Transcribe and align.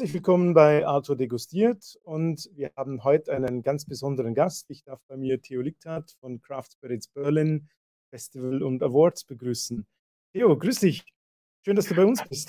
Herzlich 0.00 0.14
willkommen 0.14 0.54
bei 0.54 0.86
Arthur 0.86 1.14
Degustiert 1.14 1.98
und 2.04 2.48
wir 2.54 2.72
haben 2.74 3.04
heute 3.04 3.34
einen 3.34 3.62
ganz 3.62 3.84
besonderen 3.84 4.32
Gast. 4.32 4.70
Ich 4.70 4.82
darf 4.82 4.98
bei 5.08 5.18
mir 5.18 5.42
Theo 5.42 5.60
Lichtat 5.60 6.16
von 6.20 6.40
Craft 6.40 6.68
Spirits 6.72 7.08
Berlin 7.08 7.68
Festival 8.08 8.62
und 8.62 8.82
Awards 8.82 9.24
begrüßen. 9.24 9.86
Theo, 10.32 10.56
grüß 10.56 10.80
dich. 10.80 11.04
Schön, 11.66 11.76
dass 11.76 11.84
du 11.84 11.94
bei 11.94 12.06
uns 12.06 12.26
bist. 12.26 12.48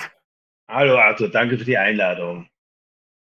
Hallo 0.66 0.96
Arthur, 0.96 1.28
danke 1.28 1.58
für 1.58 1.66
die 1.66 1.76
Einladung. 1.76 2.48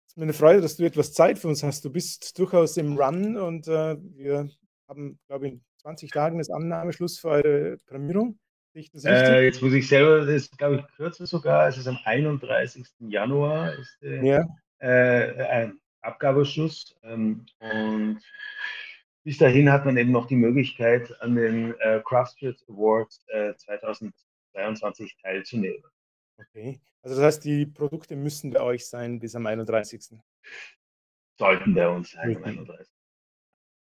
Es 0.08 0.14
ist 0.14 0.18
mir 0.18 0.24
eine 0.24 0.34
Freude, 0.34 0.62
dass 0.62 0.76
du 0.76 0.86
etwas 0.86 1.14
Zeit 1.14 1.38
für 1.38 1.48
uns 1.48 1.62
hast. 1.62 1.86
Du 1.86 1.92
bist 1.92 2.40
durchaus 2.40 2.78
im 2.78 2.98
Run 2.98 3.38
und 3.38 3.68
äh, 3.68 3.96
wir 4.16 4.50
haben, 4.90 5.20
glaube 5.28 5.50
ich, 5.50 5.54
in 5.54 5.66
20 5.84 6.10
Tagen 6.10 6.40
das 6.40 6.50
Annahmeschluss 6.50 7.20
für 7.20 7.30
eure 7.30 7.78
Prämierung. 7.86 8.40
Äh, 8.76 9.46
jetzt 9.46 9.62
muss 9.62 9.74
ich 9.74 9.88
selber, 9.88 10.20
das 10.20 10.30
ist 10.30 10.58
glaube 10.58 10.76
ich 10.76 10.96
kürzer 10.98 11.26
sogar, 11.26 11.68
es 11.68 11.78
ist 11.78 11.88
am 11.88 11.98
31. 12.04 12.86
Januar 13.00 13.74
ist 13.74 13.98
der 14.02 14.24
ja. 14.24 14.46
äh, 14.80 15.44
ein 15.44 15.80
Abgabeschluss 16.02 16.96
ähm, 17.04 17.46
und 17.60 18.20
bis 19.24 19.38
dahin 19.38 19.72
hat 19.72 19.86
man 19.86 19.98
eben 19.98 20.12
noch 20.12 20.28
die 20.28 20.36
Möglichkeit, 20.36 21.10
an 21.22 21.36
den 21.36 21.74
äh, 21.80 22.02
Craft 22.06 22.36
Awards 22.68 23.26
äh, 23.30 23.56
2022 23.56 25.18
teilzunehmen. 25.22 25.84
Okay, 26.38 26.80
also 27.02 27.16
das 27.16 27.26
heißt, 27.26 27.46
die 27.46 27.66
Produkte 27.66 28.16
müssen 28.16 28.52
bei 28.52 28.62
euch 28.62 28.86
sein 28.86 29.20
bis 29.20 29.36
am 29.36 29.48
31. 29.48 30.20
Sollten 31.40 31.74
bei 31.74 31.88
uns 31.88 32.12
sein 32.12 32.36
am 32.36 32.44
31. 32.44 32.88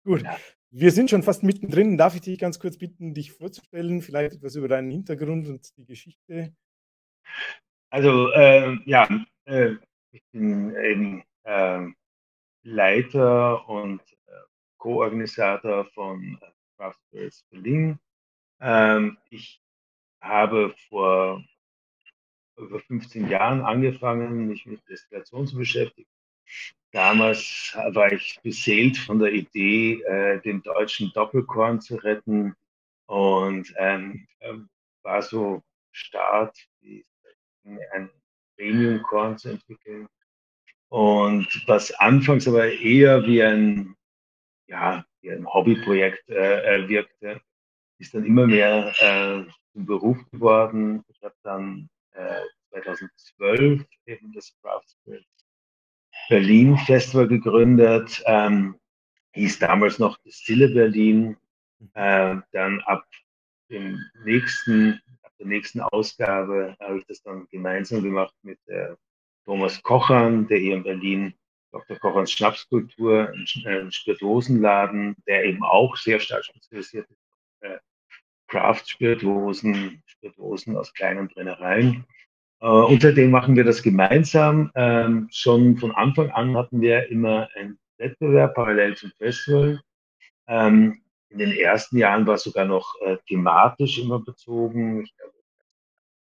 Gut, 0.05 0.23
ja. 0.23 0.37
Wir 0.77 0.91
sind 0.91 1.09
schon 1.09 1.23
fast 1.23 1.45
mittendrin. 1.45 1.97
Darf 1.97 2.17
ich 2.17 2.23
dich 2.23 2.37
ganz 2.37 2.59
kurz 2.59 2.77
bitten, 2.77 3.15
dich 3.15 3.31
vorzustellen, 3.31 4.03
vielleicht 4.03 4.35
etwas 4.35 4.57
über 4.57 4.67
deinen 4.67 4.91
Hintergrund 4.91 5.47
und 5.47 5.69
die 5.77 5.85
Geschichte? 5.85 6.53
Also, 7.91 8.33
äh, 8.33 8.77
ja, 8.85 9.09
äh, 9.45 9.77
ich 10.11 10.25
bin 10.33 10.75
eben 10.75 11.23
äh, 11.45 11.87
Leiter 12.65 13.69
und 13.69 14.01
äh, 14.27 14.33
Co-Organisator 14.79 15.85
von 15.93 16.41
äh, 16.43 16.51
Craft 16.77 16.99
Spirits 17.07 17.45
Berlin. 17.51 18.01
Ähm, 18.61 19.17
ich 19.31 19.63
habe 20.21 20.75
vor 20.89 21.45
über 22.59 22.81
15 22.81 23.29
Jahren 23.29 23.61
angefangen, 23.61 24.49
mich 24.49 24.67
mit 24.67 24.81
Destillation 24.89 25.47
zu 25.47 25.57
beschäftigen 25.57 26.11
Damals 26.95 27.77
war 27.91 28.13
ich 28.13 28.39
beseelt 28.45 28.97
von 28.97 29.19
der 29.19 29.33
Idee, 29.33 30.01
äh, 30.03 30.41
den 30.43 30.63
deutschen 30.63 31.11
Doppelkorn 31.13 31.81
zu 31.81 31.97
retten 31.97 32.55
und 33.07 33.75
ähm, 33.79 34.29
ähm 34.39 34.69
war 35.03 35.21
so 35.21 35.61
Start, 35.91 36.57
ein 37.65 38.11
Premium-Korn 38.57 39.37
zu 39.37 39.51
entwickeln. 39.51 40.09
Und 40.89 41.65
was 41.67 41.91
anfangs 41.95 42.47
aber 42.47 42.73
eher 42.73 43.27
wie 43.27 43.43
ein, 43.43 43.97
ja, 44.69 45.05
wie 45.21 45.33
ein 45.33 45.53
Hobbyprojekt 45.53 46.31
äh, 46.31 46.89
wirkte, 46.89 47.41
ist 47.99 48.15
dann 48.15 48.25
immer 48.25 48.47
mehr 48.47 48.95
äh, 49.01 49.45
zum 49.73 49.85
Beruf 49.85 50.19
geworden. 50.31 51.05
Ich 51.09 51.21
habe 51.25 51.35
dann 51.43 51.91
äh, 52.13 52.41
2012 52.71 53.85
eben 54.07 54.33
das 54.33 54.55
Craft 54.63 54.95
Berlin 56.29 56.77
Festival 56.79 57.29
gegründet, 57.29 58.23
ähm, 58.27 58.77
hieß 59.33 59.59
damals 59.59 59.99
noch 59.99 60.19
Stille 60.27 60.69
Berlin. 60.69 61.37
Äh, 61.95 62.37
dann 62.53 62.81
ab 62.83 63.05
dem 63.71 63.99
nächsten, 64.25 65.01
ab 65.23 65.33
der 65.39 65.47
nächsten 65.47 65.81
Ausgabe 65.81 66.77
habe 66.81 66.99
ich 66.99 67.07
das 67.07 67.23
dann 67.23 67.47
gemeinsam 67.51 68.03
gemacht 68.03 68.35
mit 68.43 68.59
äh, 68.69 68.95
Thomas 69.45 69.83
Kochern, 69.83 70.47
der 70.49 70.59
hier 70.59 70.77
in 70.77 70.83
Berlin 70.83 71.35
Dr. 71.73 71.99
Kochers 71.99 72.31
Schnapskultur, 72.31 73.33
ein 73.67 73.91
Spirituosenladen, 73.93 75.17
der 75.27 75.45
eben 75.45 75.63
auch 75.65 75.97
sehr 75.97 76.21
stark 76.21 76.45
spezialisiert 76.45 77.11
ist 77.11 77.25
äh, 77.65 77.79
Craft-Spirituosen, 78.49 80.03
Spirituosen 80.07 80.77
aus 80.77 80.93
kleinen 80.95 81.29
Brennereien. 81.29 82.05
Äh, 82.65 82.67
und 82.67 83.03
seitdem 83.03 83.31
machen 83.31 83.57
wir 83.57 83.65
das 83.65 83.83
gemeinsam. 83.83 84.73
Ähm, 84.75 85.29
schon 85.31 85.77
von 85.77 85.93
Anfang 85.93 86.31
an 86.31 86.57
hatten 86.57 86.81
wir 86.81 87.11
immer 87.11 87.49
einen 87.55 87.79
Wettbewerb 87.99 88.55
parallel 88.55 88.97
zum 88.97 89.13
Festival. 89.19 89.81
Ähm, 90.49 91.03
in 91.29 91.39
den 91.39 91.53
ersten 91.53 91.99
Jahren 91.99 92.27
war 92.27 92.37
es 92.37 92.45
sogar 92.45 92.65
noch 92.65 92.95
äh, 93.03 93.19
thematisch 93.29 93.99
immer 93.99 94.19
bezogen. 94.21 95.03
Ich 95.05 95.15
glaube, 95.17 95.35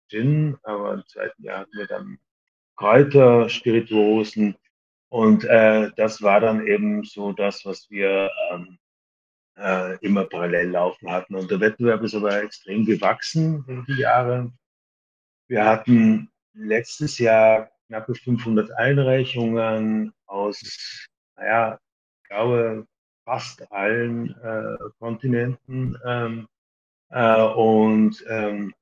Gin, 0.10 0.58
aber 0.64 0.96
im 0.96 1.04
zweiten 1.08 1.44
Jahr 1.44 1.60
hatten 1.60 1.78
wir 1.78 1.88
dann 1.88 2.20
Kräuter, 2.76 3.48
Spirituosen. 3.50 4.56
Und 5.10 5.46
äh, 5.46 5.92
das 5.96 6.22
war 6.22 6.42
dann 6.42 6.68
eben 6.68 7.06
so 7.06 7.32
das, 7.32 7.66
was 7.66 7.90
wir 7.90 8.30
ähm, 8.52 8.78
äh, 9.58 9.98
immer 10.06 10.26
parallel 10.26 10.72
laufen 10.72 11.10
hatten. 11.10 11.36
Und 11.36 11.50
der 11.50 11.62
Wettbewerb 11.62 12.04
ist 12.04 12.16
aber 12.16 12.44
extrem 12.44 12.86
gewachsen 12.86 13.64
über 13.66 13.86
die 13.88 14.02
Jahre. 14.02 14.52
Wir 15.48 15.66
hatten 15.66 16.30
letztes 16.54 17.18
Jahr 17.20 17.72
knappe 17.88 18.16
500 18.16 18.72
Einreichungen 18.78 20.14
aus, 20.26 21.08
naja, 21.38 21.80
ich 22.22 22.30
glaube, 22.30 22.86
fast 23.26 23.72
allen 23.72 24.36
äh, 24.42 24.78
Kontinenten. 25.00 25.98
Ähm, 26.06 26.48
äh, 27.10 27.42
und 27.42 28.24
ähm, 28.28 28.74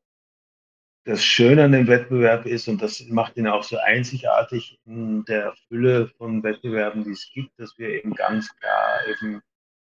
das 1.03 1.24
Schöne 1.24 1.66
an 1.66 1.72
dem 1.72 1.88
Wettbewerb 1.88 2.48
ist, 2.48 2.68
und 2.68 2.82
das 2.82 3.02
macht 3.09 3.38
ihn 3.38 3.47
auch 3.47 3.64
so 3.64 3.78
einzigartig 3.78 4.80
in 4.86 5.24
der 5.26 5.53
Fülle 5.68 6.08
von 6.18 6.42
Wettbewerben, 6.42 7.03
die 7.03 7.12
es 7.12 7.30
gibt, 7.32 7.59
dass 7.59 7.78
wir 7.78 7.90
eben 7.90 8.14
ganz 8.16 8.50
klar 8.58 9.08
eben 9.08 9.42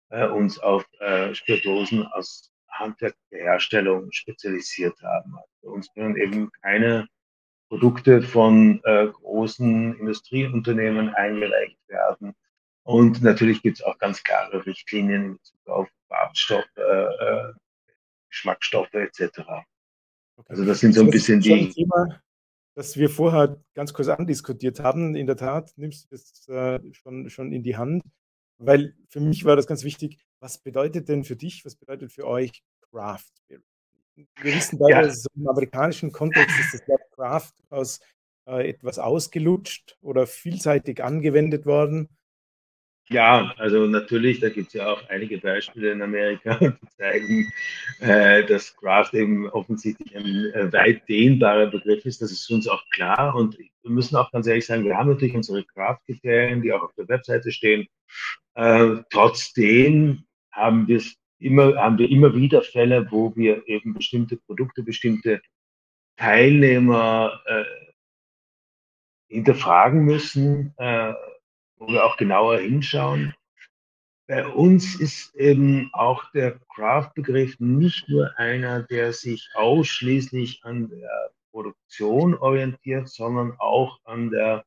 äh, 0.09 0.27
uns 0.27 0.59
auf 0.59 0.85
äh, 0.99 1.35
Spirituosen 1.35 2.07
aus 2.07 2.51
Handwerk 2.79 3.15
der 3.31 3.43
Herstellung 3.43 4.11
spezialisiert 4.11 4.99
haben. 5.03 5.35
Also 5.37 5.73
uns 5.73 5.93
können 5.93 6.15
eben 6.17 6.51
keine 6.61 7.07
Produkte 7.69 8.21
von 8.21 8.81
äh, 8.83 9.07
großen 9.07 9.99
Industrieunternehmen 9.99 11.13
eingereicht 11.13 11.77
werden. 11.87 12.33
Und 12.83 13.21
natürlich 13.21 13.61
gibt 13.61 13.77
es 13.77 13.83
auch 13.83 13.97
ganz 13.99 14.23
klare 14.23 14.65
Richtlinien 14.65 15.25
in 15.25 15.33
Bezug 15.33 15.67
auf 15.67 15.87
Farbstoffe, 16.07 16.65
äh, 16.75 17.53
Geschmacksstoffe 18.29 18.93
etc. 18.93 19.39
Okay. 20.35 20.47
Also 20.47 20.65
das 20.65 20.79
sind 20.79 20.93
so 20.93 21.01
ein 21.01 21.11
bisschen 21.11 21.41
die. 21.41 21.53
Ein 21.53 21.71
Thema, 21.71 22.21
das 22.75 22.97
wir 22.97 23.09
vorher 23.09 23.61
ganz 23.75 23.93
kurz 23.93 24.07
andiskutiert 24.07 24.79
haben. 24.79 25.15
In 25.15 25.27
der 25.27 25.37
Tat 25.37 25.71
nimmst 25.75 26.05
du 26.05 26.15
das 26.15 26.47
äh, 26.47 26.93
schon, 26.93 27.29
schon 27.29 27.51
in 27.51 27.61
die 27.61 27.77
Hand, 27.77 28.03
weil 28.57 28.95
für 29.09 29.19
mich 29.19 29.45
war 29.45 29.55
das 29.55 29.67
ganz 29.67 29.83
wichtig. 29.83 30.17
Was 30.39 30.57
bedeutet 30.57 31.09
denn 31.09 31.23
für 31.23 31.35
dich, 31.35 31.65
was 31.65 31.75
bedeutet 31.75 32.11
für 32.11 32.25
euch 32.25 32.63
Craft 32.91 33.31
Beer? 33.47 33.59
Wir 34.15 34.55
wissen 34.55 34.79
beide, 34.79 34.93
ja. 35.07 35.09
so 35.09 35.27
im 35.35 35.47
amerikanischen 35.47 36.11
Kontext 36.11 36.59
ist 36.59 36.73
das 36.73 36.87
Wort 36.87 37.01
Craft 37.11 37.53
aus 37.69 37.99
äh, 38.47 38.69
etwas 38.69 38.99
ausgelutscht 38.99 39.97
oder 40.01 40.27
vielseitig 40.27 41.03
angewendet 41.03 41.65
worden. 41.65 42.09
Ja, 43.11 43.55
also 43.57 43.87
natürlich, 43.87 44.39
da 44.39 44.49
gibt 44.49 44.67
es 44.67 44.73
ja 44.75 44.87
auch 44.93 45.09
einige 45.09 45.39
Beispiele 45.39 45.91
in 45.91 46.01
Amerika, 46.03 46.55
die 46.59 46.89
zeigen, 46.95 47.51
äh, 48.01 48.45
dass 48.45 48.75
Craft 48.77 49.13
eben 49.13 49.49
offensichtlich 49.49 50.15
ein 50.15 50.51
äh, 50.53 50.71
weit 50.71 51.09
dehnbarer 51.09 51.67
Begriff 51.67 52.05
ist. 52.05 52.21
Das 52.21 52.31
ist 52.31 52.49
uns 52.51 52.67
auch 52.67 52.83
klar. 52.91 53.33
Und 53.35 53.57
wir 53.57 53.91
müssen 53.91 54.15
auch 54.15 54.31
ganz 54.31 54.45
ehrlich 54.45 54.67
sagen, 54.67 54.85
wir 54.85 54.95
haben 54.95 55.09
natürlich 55.09 55.35
unsere 55.35 55.63
Craft-Kriterien, 55.63 56.61
die 56.61 56.71
auch 56.71 56.83
auf 56.83 56.93
der 56.93 57.07
Webseite 57.07 57.51
stehen. 57.51 57.87
Äh, 58.53 58.97
trotzdem 59.09 60.25
haben 60.51 60.87
wir 60.87 61.01
immer, 61.39 61.75
haben 61.75 61.97
wir 61.97 62.09
immer 62.09 62.35
wieder 62.35 62.61
Fälle, 62.61 63.07
wo 63.11 63.35
wir 63.35 63.67
eben 63.67 63.93
bestimmte 63.93 64.37
Produkte, 64.37 64.83
bestimmte 64.83 65.41
Teilnehmer 66.17 67.39
äh, 67.45 67.63
hinterfragen 69.29 70.03
müssen, 70.03 70.73
äh, 70.77 71.13
wo 71.77 71.87
wir 71.87 72.05
auch 72.05 72.17
genauer 72.17 72.59
hinschauen. 72.59 73.33
Bei 74.27 74.45
uns 74.45 74.99
ist 74.99 75.33
eben 75.35 75.89
auch 75.93 76.29
der 76.33 76.59
Craft-Begriff 76.75 77.59
nicht 77.59 78.07
nur 78.09 78.37
einer, 78.37 78.83
der 78.83 79.13
sich 79.13 79.49
ausschließlich 79.55 80.63
an 80.63 80.89
der 80.89 81.31
Produktion 81.51 82.35
orientiert, 82.35 83.09
sondern 83.09 83.53
auch 83.57 83.99
an 84.03 84.29
der, 84.29 84.65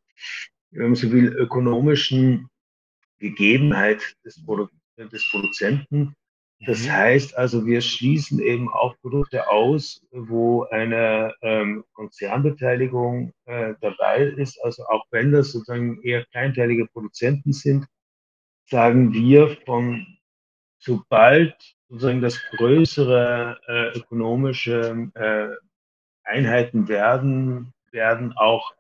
wenn 0.71 0.87
man 0.87 0.95
so 0.97 1.13
will, 1.13 1.29
ökonomischen 1.29 2.49
Gegebenheit 3.19 4.17
des 4.25 4.45
Produkts 4.45 4.75
des 4.97 5.29
Produzenten. 5.31 6.15
Das 6.65 6.85
mhm. 6.85 6.93
heißt 6.93 7.37
also, 7.37 7.67
wir 7.67 7.81
schließen 7.81 8.39
eben 8.41 8.73
auch 8.73 8.97
Produkte 9.01 9.49
aus, 9.49 10.05
wo 10.11 10.65
eine 10.65 11.35
ähm, 11.43 11.85
Konzernbeteiligung 11.93 13.33
äh, 13.47 13.75
dabei 13.81 14.23
ist. 14.37 14.63
Also 14.65 14.85
auch 14.87 15.05
wenn 15.11 15.33
das 15.33 15.53
sozusagen 15.53 16.01
eher 16.03 16.25
kleinteilige 16.27 16.87
Produzenten 16.87 17.53
sind, 17.53 17.87
sagen 18.67 19.13
wir 19.13 19.57
von 19.67 20.07
sobald 20.79 21.55
sozusagen 21.89 22.21
das 22.21 22.41
größere 22.57 23.61
äh, 23.67 23.99
ökonomische 23.99 25.11
äh, 25.15 25.49
Einheiten 26.25 26.89
werden, 26.89 27.73
werden 27.91 28.33
auch 28.37 28.73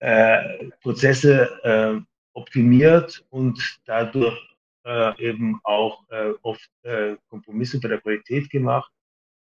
äh, 0.00 0.70
Prozesse 0.82 1.50
äh, 1.62 2.00
optimiert 2.32 3.24
und 3.30 3.80
dadurch 3.84 4.47
äh, 4.88 5.22
eben 5.22 5.60
auch 5.64 6.02
äh, 6.08 6.32
oft 6.42 6.68
äh, 6.82 7.16
Kompromisse 7.28 7.78
bei 7.78 7.88
der 7.88 8.00
Qualität 8.00 8.48
gemacht. 8.48 8.90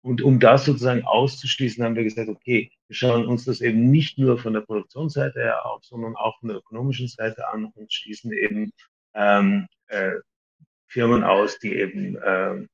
Und 0.01 0.21
um 0.21 0.39
das 0.39 0.65
sozusagen 0.65 1.03
auszuschließen, 1.03 1.83
haben 1.83 1.95
wir 1.95 2.03
gesagt, 2.03 2.29
okay, 2.29 2.71
wir 2.87 2.95
schauen 2.95 3.25
uns 3.25 3.45
das 3.45 3.59
eben 3.59 3.89
nicht 3.89 4.17
nur 4.17 4.37
von 4.37 4.53
der 4.53 4.61
Produktionsseite 4.61 5.39
her 5.39 5.65
auf, 5.65 5.83
sondern 5.83 6.15
auch 6.15 6.39
von 6.39 6.49
der 6.49 6.59
ökonomischen 6.59 7.07
Seite 7.07 7.47
an 7.49 7.65
und 7.65 7.91
schließen 7.91 8.31
eben 8.31 8.71
ähm, 9.15 9.67
äh, 9.87 10.11
Firmen 10.87 11.23
aus, 11.23 11.59
die 11.59 11.73
eben 11.73 12.17
ähm, 12.23 12.69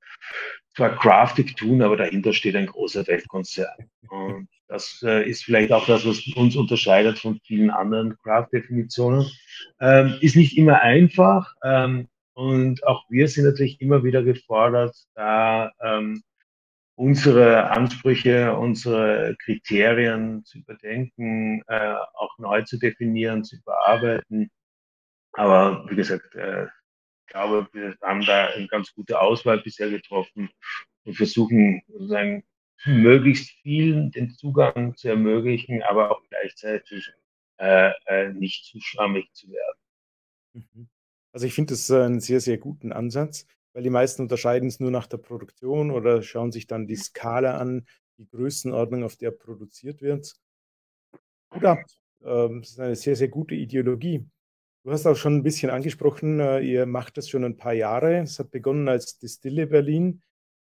zwar 0.75 0.97
Craftig 0.97 1.55
tun, 1.55 1.81
aber 1.81 1.97
dahinter 1.97 2.33
steht 2.33 2.55
ein 2.55 2.67
großer 2.67 3.07
Weltkonzern. 3.07 3.89
Und 4.09 4.49
das 4.67 5.01
äh, 5.03 5.27
ist 5.27 5.43
vielleicht 5.43 5.71
auch 5.71 5.85
das, 5.85 6.05
was 6.05 6.25
uns 6.35 6.55
unterscheidet 6.55 7.17
von 7.17 7.39
vielen 7.45 7.71
anderen 7.71 8.17
Craft-Definitionen. 8.23 9.29
Ähm, 9.79 10.17
ist 10.21 10.35
nicht 10.35 10.57
immer 10.57 10.81
einfach. 10.81 11.53
Ähm, 11.63 12.07
und 12.33 12.85
auch 12.85 13.03
wir 13.09 13.27
sind 13.27 13.45
natürlich 13.45 13.81
immer 13.81 14.03
wieder 14.03 14.23
gefordert, 14.23 14.95
da 15.15 15.71
ähm, 15.81 16.23
unsere 16.95 17.71
Ansprüche, 17.71 18.55
unsere 18.55 19.35
Kriterien 19.43 20.43
zu 20.45 20.59
überdenken, 20.59 21.63
äh, 21.67 21.95
auch 22.13 22.37
neu 22.37 22.61
zu 22.63 22.77
definieren, 22.77 23.43
zu 23.43 23.57
überarbeiten. 23.57 24.51
Aber 25.33 25.85
wie 25.89 25.95
gesagt, 25.95 26.35
äh, 26.35 26.65
ich 26.65 27.27
glaube, 27.27 27.67
wir 27.73 27.95
haben 28.01 28.25
da 28.25 28.47
eine 28.47 28.67
ganz 28.67 28.93
gute 28.93 29.19
Auswahl 29.19 29.59
bisher 29.61 29.89
getroffen 29.89 30.49
und 31.05 31.15
versuchen 31.15 31.81
sozusagen 31.87 32.43
möglichst 32.85 33.49
vielen 33.61 34.11
den 34.11 34.31
Zugang 34.31 34.95
zu 34.95 35.09
ermöglichen, 35.09 35.81
aber 35.83 36.11
auch 36.11 36.21
gleichzeitig 36.29 37.11
äh, 37.57 37.91
äh, 38.05 38.29
nicht 38.33 38.65
zu 38.65 38.79
schwammig 38.81 39.31
zu 39.33 39.49
werden. 39.51 39.79
Mhm. 40.53 40.89
Also 41.31 41.45
ich 41.45 41.53
finde 41.53 41.73
das 41.73 41.89
einen 41.89 42.19
sehr, 42.19 42.41
sehr 42.41 42.57
guten 42.57 42.91
Ansatz, 42.91 43.45
weil 43.73 43.83
die 43.83 43.89
meisten 43.89 44.23
unterscheiden 44.23 44.67
es 44.67 44.79
nur 44.79 44.91
nach 44.91 45.07
der 45.07 45.17
Produktion 45.17 45.91
oder 45.91 46.21
schauen 46.21 46.51
sich 46.51 46.67
dann 46.67 46.87
die 46.87 46.97
Skala 46.97 47.57
an, 47.57 47.85
die 48.17 48.27
Größenordnung, 48.27 49.03
auf 49.03 49.15
der 49.15 49.31
produziert 49.31 50.01
wird. 50.01 50.33
Oder 51.55 51.83
ähm, 52.23 52.61
das 52.61 52.71
ist 52.71 52.79
eine 52.79 52.95
sehr, 52.95 53.15
sehr 53.15 53.29
gute 53.29 53.55
Ideologie. 53.55 54.25
Du 54.83 54.91
hast 54.91 55.05
auch 55.05 55.15
schon 55.15 55.35
ein 55.35 55.43
bisschen 55.43 55.69
angesprochen, 55.69 56.39
äh, 56.39 56.59
ihr 56.61 56.85
macht 56.85 57.17
das 57.17 57.29
schon 57.29 57.43
ein 57.43 57.57
paar 57.57 57.73
Jahre. 57.73 58.17
Es 58.17 58.39
hat 58.39 58.51
begonnen 58.51 58.89
als 58.89 59.19
Distille 59.19 59.67
Berlin 59.67 60.21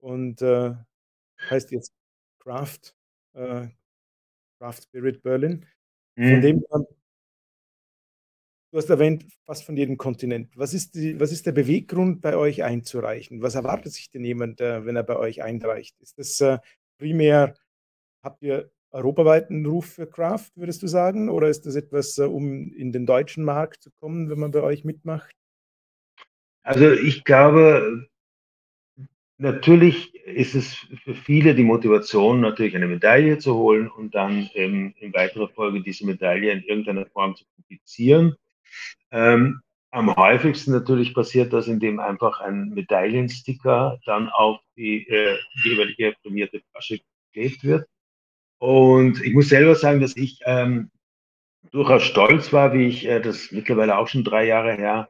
und 0.00 0.40
äh, 0.42 0.72
heißt 1.50 1.70
jetzt 1.72 1.92
Craft, 2.38 2.94
äh, 3.34 3.68
Craft 4.58 4.82
Spirit 4.82 5.22
Berlin. 5.22 5.66
Von 6.16 6.36
mhm. 6.36 6.40
dem 6.40 6.64
Du 8.70 8.76
hast 8.76 8.90
erwähnt, 8.90 9.24
fast 9.46 9.64
von 9.64 9.78
jedem 9.78 9.96
Kontinent. 9.96 10.56
Was 10.58 10.74
ist, 10.74 10.94
die, 10.94 11.18
was 11.18 11.32
ist 11.32 11.46
der 11.46 11.52
Beweggrund, 11.52 12.20
bei 12.20 12.36
euch 12.36 12.62
einzureichen? 12.62 13.40
Was 13.40 13.54
erwartet 13.54 13.92
sich 13.94 14.10
denn 14.10 14.24
jemand, 14.24 14.60
äh, 14.60 14.84
wenn 14.84 14.94
er 14.94 15.04
bei 15.04 15.16
euch 15.16 15.42
einreicht? 15.42 15.98
Ist 16.00 16.18
das 16.18 16.38
äh, 16.42 16.58
primär, 16.98 17.54
habt 18.22 18.42
ihr 18.42 18.70
europaweiten 18.90 19.64
Ruf 19.64 19.86
für 19.94 20.06
Craft, 20.06 20.50
würdest 20.54 20.82
du 20.82 20.86
sagen? 20.86 21.30
Oder 21.30 21.48
ist 21.48 21.64
das 21.64 21.76
etwas, 21.76 22.18
äh, 22.18 22.24
um 22.24 22.70
in 22.74 22.92
den 22.92 23.06
deutschen 23.06 23.42
Markt 23.42 23.82
zu 23.82 23.90
kommen, 24.00 24.28
wenn 24.28 24.38
man 24.38 24.50
bei 24.50 24.62
euch 24.62 24.84
mitmacht? 24.84 25.34
Also 26.62 26.92
ich 26.92 27.24
glaube, 27.24 28.06
natürlich 29.38 30.14
ist 30.26 30.54
es 30.54 30.74
für 31.04 31.14
viele 31.14 31.54
die 31.54 31.64
Motivation, 31.64 32.42
natürlich 32.42 32.76
eine 32.76 32.88
Medaille 32.88 33.38
zu 33.38 33.54
holen 33.54 33.88
und 33.88 34.14
dann 34.14 34.50
ähm, 34.52 34.92
in 34.98 35.14
weiterer 35.14 35.48
Folge 35.48 35.80
diese 35.80 36.04
Medaille 36.04 36.52
in 36.52 36.62
irgendeiner 36.64 37.06
Form 37.06 37.34
zu 37.34 37.46
publizieren. 37.56 38.36
Ähm, 39.10 39.60
am 39.90 40.14
häufigsten 40.14 40.72
natürlich 40.72 41.14
passiert 41.14 41.52
das, 41.52 41.66
indem 41.66 41.98
einfach 41.98 42.40
ein 42.40 42.68
Medaillensticker 42.70 43.98
dann 44.04 44.28
auf 44.28 44.60
die 44.76 45.08
äh, 45.08 45.38
jeweilige 45.64 46.14
prämierte 46.22 46.60
Flasche 46.70 47.00
geklebt 47.32 47.64
wird. 47.64 47.88
Und 48.58 49.22
ich 49.22 49.32
muss 49.32 49.48
selber 49.48 49.74
sagen, 49.74 50.00
dass 50.00 50.16
ich 50.16 50.40
ähm, 50.44 50.90
durchaus 51.70 52.02
stolz 52.02 52.52
war, 52.52 52.74
wie 52.74 52.86
ich 52.86 53.06
äh, 53.06 53.20
das 53.20 53.50
mittlerweile 53.52 53.96
auch 53.98 54.08
schon 54.08 54.24
drei 54.24 54.46
Jahre 54.46 54.74
her, 54.74 55.08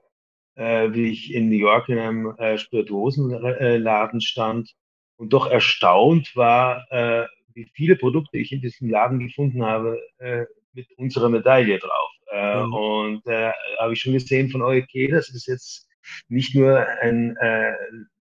äh, 0.55 0.93
wie 0.93 1.11
ich 1.11 1.35
in 1.35 1.49
New 1.49 1.57
York 1.57 1.89
in 1.89 1.99
einem 1.99 2.35
äh, 2.37 2.59
Spirituosenladen 2.59 4.21
stand 4.21 4.75
und 5.17 5.33
doch 5.33 5.51
erstaunt 5.51 6.37
war, 6.37 6.87
äh, 6.91 7.27
wie 7.55 7.65
viele 7.75 7.97
Produkte 7.97 8.39
ich 8.39 8.53
in 8.53 8.61
diesem 8.61 8.91
Laden 8.91 9.19
gefunden 9.19 9.65
habe 9.65 10.01
äh, 10.19 10.45
mit 10.73 10.87
unserer 10.97 11.29
Medaille 11.29 11.79
drauf. 11.79 12.11
Äh, 12.31 12.63
mhm. 12.63 12.75
Und 12.75 13.27
äh, 13.27 13.53
habe 13.79 13.93
ich 13.93 14.01
schon 14.01 14.13
gesehen 14.13 14.51
von 14.51 14.63
euch, 14.63 14.85
okay, 14.85 15.09
das 15.09 15.31
ist 15.31 15.47
jetzt 15.47 15.89
nicht 16.29 16.55
nur 16.55 16.87
ein 17.01 17.37
äh, 17.37 17.75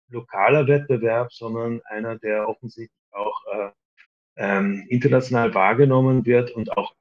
lokaler 0.10 0.68
Wettbewerb, 0.68 1.32
sondern 1.34 1.82
einer, 1.86 2.18
der 2.18 2.48
offensichtlich 2.48 2.92
auch 3.12 3.40
äh, 3.52 3.70
ähm, 4.38 4.86
international 4.90 5.54
wahrgenommen 5.54 6.26
wird 6.26 6.52
und 6.52 6.78
auch 6.78 6.94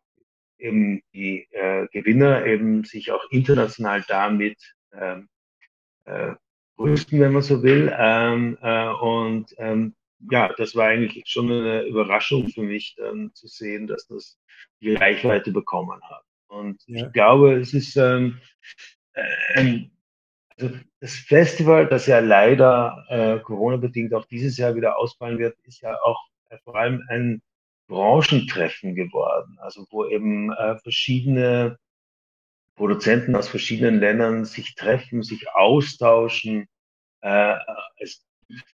eben 0.58 1.02
die 1.12 1.46
äh, 1.52 1.86
Gewinner 1.92 2.46
eben 2.46 2.84
sich 2.84 3.12
auch 3.12 3.24
international 3.30 4.04
damit 4.08 4.58
ähm, 4.92 5.28
äh, 6.04 6.34
rüsten, 6.78 7.20
wenn 7.20 7.32
man 7.32 7.42
so 7.42 7.62
will. 7.62 7.94
Ähm, 7.96 8.58
äh, 8.62 8.88
und 8.88 9.54
ähm, 9.58 9.94
ja, 10.30 10.52
das 10.56 10.74
war 10.74 10.86
eigentlich 10.88 11.24
schon 11.26 11.50
eine 11.50 11.82
Überraschung 11.82 12.48
für 12.48 12.62
mich, 12.62 12.94
dann 12.96 13.32
zu 13.34 13.46
sehen, 13.48 13.86
dass 13.86 14.06
das 14.06 14.38
die 14.80 14.94
Reichweite 14.94 15.52
bekommen 15.52 16.00
hat. 16.08 16.24
Und 16.48 16.80
ja. 16.86 17.06
ich 17.06 17.12
glaube, 17.12 17.54
es 17.54 17.74
ist 17.74 17.96
ähm, 17.96 18.40
äh, 19.14 19.86
also 20.58 20.74
das 21.00 21.14
Festival, 21.14 21.86
das 21.86 22.06
ja 22.06 22.20
leider 22.20 23.04
äh, 23.08 23.38
Corona-bedingt 23.40 24.14
auch 24.14 24.24
dieses 24.26 24.56
Jahr 24.56 24.74
wieder 24.74 24.98
ausfallen 24.98 25.38
wird, 25.38 25.56
ist 25.64 25.82
ja 25.82 25.98
auch 26.02 26.26
äh, 26.48 26.56
vor 26.64 26.76
allem 26.76 27.02
ein 27.08 27.42
Branchentreffen 27.88 28.94
geworden, 28.94 29.58
also 29.60 29.86
wo 29.90 30.06
eben 30.06 30.52
äh, 30.52 30.78
verschiedene 30.78 31.78
Produzenten 32.74 33.36
aus 33.36 33.48
verschiedenen 33.48 34.00
Ländern 34.00 34.44
sich 34.44 34.74
treffen, 34.74 35.22
sich 35.22 35.48
austauschen. 35.50 36.66
Äh, 37.20 37.56
es, 37.98 38.26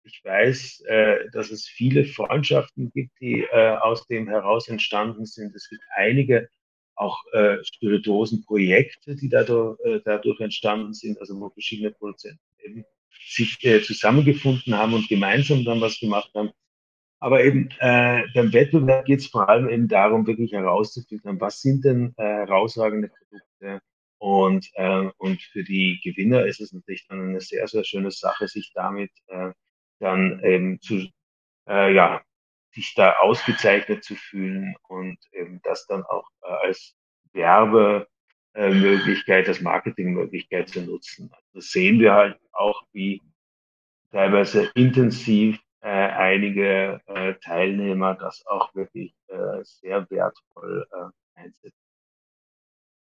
ich 0.04 0.22
weiß, 0.24 0.82
äh, 0.88 1.30
dass 1.32 1.52
es 1.52 1.68
viele 1.68 2.06
Freundschaften 2.06 2.92
gibt, 2.92 3.20
die 3.20 3.42
äh, 3.52 3.78
aus 3.78 4.06
dem 4.08 4.28
heraus 4.28 4.68
entstanden 4.70 5.26
sind. 5.26 5.56
Es 5.56 5.70
gibt 5.70 5.84
einige 5.96 6.50
auch 7.02 7.20
äh, 7.34 7.58
Spirituosenprojekte, 7.64 9.16
die 9.16 9.30
dadurch, 9.30 9.80
äh, 9.82 10.00
dadurch 10.06 10.40
entstanden 10.40 10.94
sind, 10.94 11.20
also 11.20 11.40
wo 11.40 11.50
verschiedene 11.50 11.92
Produzenten 11.92 12.40
eben 12.64 12.86
sich 13.28 13.64
äh, 13.64 13.82
zusammengefunden 13.82 14.78
haben 14.78 14.94
und 14.94 15.08
gemeinsam 15.10 15.64
dann 15.66 15.82
was 15.82 16.00
gemacht 16.00 16.32
haben. 16.36 16.52
Aber 17.20 17.44
eben 17.44 17.70
äh, 17.80 18.24
beim 18.34 18.52
Wettbewerb 18.52 19.06
geht 19.06 19.20
es 19.20 19.28
vor 19.28 19.48
allem 19.50 19.70
eben 19.70 19.88
darum, 19.88 20.26
wirklich 20.26 20.54
herauszufinden, 20.54 21.40
was 21.40 21.62
sind 21.62 21.86
denn 21.86 22.14
äh, 22.18 22.24
herausragende 22.24 23.10
Produkte. 23.10 23.82
Und, 24.18 24.70
äh, 24.74 25.10
und 25.18 25.42
für 25.42 25.64
die 25.64 26.00
Gewinner 26.04 26.46
ist 26.46 26.62
es 26.62 26.74
natürlich 26.74 27.08
dann 27.08 27.22
eine 27.30 27.42
sehr, 27.42 27.68
sehr 27.68 27.84
schöne 27.84 28.12
Sache, 28.12 28.48
sich 28.48 28.72
damit 28.74 29.12
äh, 29.28 29.52
dann 30.00 30.42
eben 30.44 30.80
zu, 30.82 31.08
äh, 31.68 31.94
ja, 31.94 32.22
sich 32.74 32.94
da 32.96 33.18
ausgezeichnet 33.20 34.04
zu 34.04 34.16
fühlen 34.16 34.76
und 34.88 35.18
eben 35.32 35.62
das 35.64 35.86
dann 35.88 36.04
auch 36.04 36.28
äh, 36.44 36.68
als 36.68 36.96
Werbemöglichkeit, 37.34 39.48
als 39.48 39.62
Marketingmöglichkeit 39.62 40.70
zu 40.70 40.82
nutzen. 40.82 41.30
Also 41.32 41.48
das 41.54 41.72
sehen 41.72 42.00
wir 42.00 42.14
halt 42.14 42.38
auch, 42.52 42.84
wie 42.94 43.22
teilweise 44.12 44.70
intensiv 44.76 45.60
äh, 45.82 45.88
einige 45.88 47.02
äh, 47.08 47.34
Teilnehmer 47.44 48.16
das 48.16 48.46
auch 48.46 48.74
wirklich 48.76 49.14
äh, 49.28 49.64
sehr 49.64 50.10
wertvoll 50.10 50.88
äh, 50.92 51.40
einsetzen. 51.40 51.78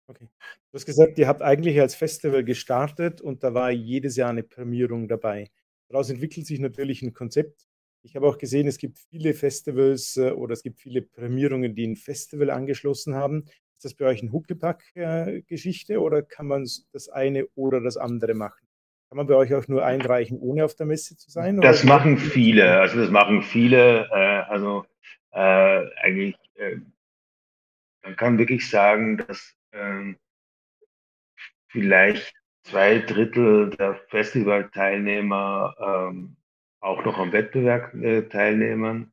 Okay. 0.08 0.28
Du 0.72 0.76
hast 0.76 0.86
gesagt, 0.86 1.20
ihr 1.20 1.28
habt 1.28 1.44
eigentlich 1.44 1.80
als 1.80 1.94
Festival 1.94 2.44
gestartet 2.44 3.22
und 3.22 3.44
da 3.44 3.54
war 3.54 3.70
jedes 3.70 4.16
Jahr 4.16 4.32
eine 4.32 4.44
Prämierung 4.44 5.08
dabei. 5.08 5.52
Daraus 5.88 6.10
entwickelt 6.10 6.48
sich 6.48 6.60
natürlich 6.60 7.04
ein 7.04 7.14
Konzept. 7.14 7.69
Ich 8.02 8.16
habe 8.16 8.28
auch 8.28 8.38
gesehen, 8.38 8.68
es 8.68 8.78
gibt 8.78 9.00
viele 9.10 9.34
Festivals 9.34 10.18
äh, 10.18 10.32
oder 10.32 10.54
es 10.54 10.64
gibt 10.64 10.80
viele 10.80 11.02
Prämierungen, 11.02 11.76
die 11.76 11.88
ein 11.88 11.96
Festival 11.96 12.50
angeschlossen 12.50 13.16
haben. 13.16 13.46
Ist 13.78 13.86
das 13.86 13.94
bei 13.94 14.06
euch 14.06 14.22
eine 14.22 14.32
Huckepack-Geschichte 14.32 15.94
äh, 15.94 15.98
oder 15.98 16.22
kann 16.22 16.48
man 16.48 16.68
das 16.92 17.10
eine 17.10 17.48
oder 17.56 17.82
das 17.82 17.98
andere 17.98 18.34
machen? 18.34 18.68
Kann 19.10 19.18
man 19.18 19.28
bei 19.28 19.36
euch 19.36 19.54
auch 19.56 19.68
nur 19.68 19.84
einreichen, 19.84 20.38
ohne 20.40 20.66
auf 20.66 20.76
der 20.76 20.86
Messe 20.86 21.18
zu 21.18 21.32
sein? 21.32 21.60
Das 21.62 21.84
machen 21.84 22.18
viele. 22.18 22.80
Also 22.80 23.00
das 23.00 23.10
machen 23.10 23.42
viele. 23.42 24.08
Äh, 24.12 24.44
also 24.50 24.86
äh, 25.32 25.86
eigentlich, 26.02 26.36
äh, 26.56 26.78
man 28.04 28.16
kann 28.16 28.38
wirklich 28.38 28.70
sagen, 28.70 29.18
dass 29.18 29.56
ähm, 29.72 30.18
vielleicht 31.70 32.34
zwei 32.64 33.00
Drittel 33.00 33.72
der 33.72 33.96
Festivalteilnehmer 34.10 35.76
ähm, 35.80 36.36
auch 36.82 37.04
noch 37.06 37.18
am 37.18 37.32
Wettbewerb 37.32 37.94
äh, 37.96 38.24
teilnehmen. 38.24 39.12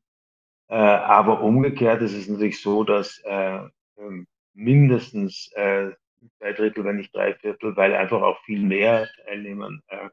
Äh, 0.69 0.75
aber 0.75 1.41
umgekehrt 1.41 2.01
ist 2.01 2.13
es 2.13 2.27
natürlich 2.27 2.61
so, 2.61 2.83
dass 2.83 3.19
äh, 3.25 3.59
ähm, 3.97 4.27
mindestens 4.53 5.51
äh, 5.53 5.91
zwei 6.39 6.53
Drittel, 6.53 6.83
wenn 6.83 6.97
nicht 6.97 7.15
drei 7.15 7.33
Viertel, 7.35 7.75
weil 7.75 7.95
einfach 7.95 8.21
auch 8.21 8.43
viel 8.43 8.61
mehr 8.61 9.07
Teilnehmer 9.25 9.69
äh, 9.87 10.09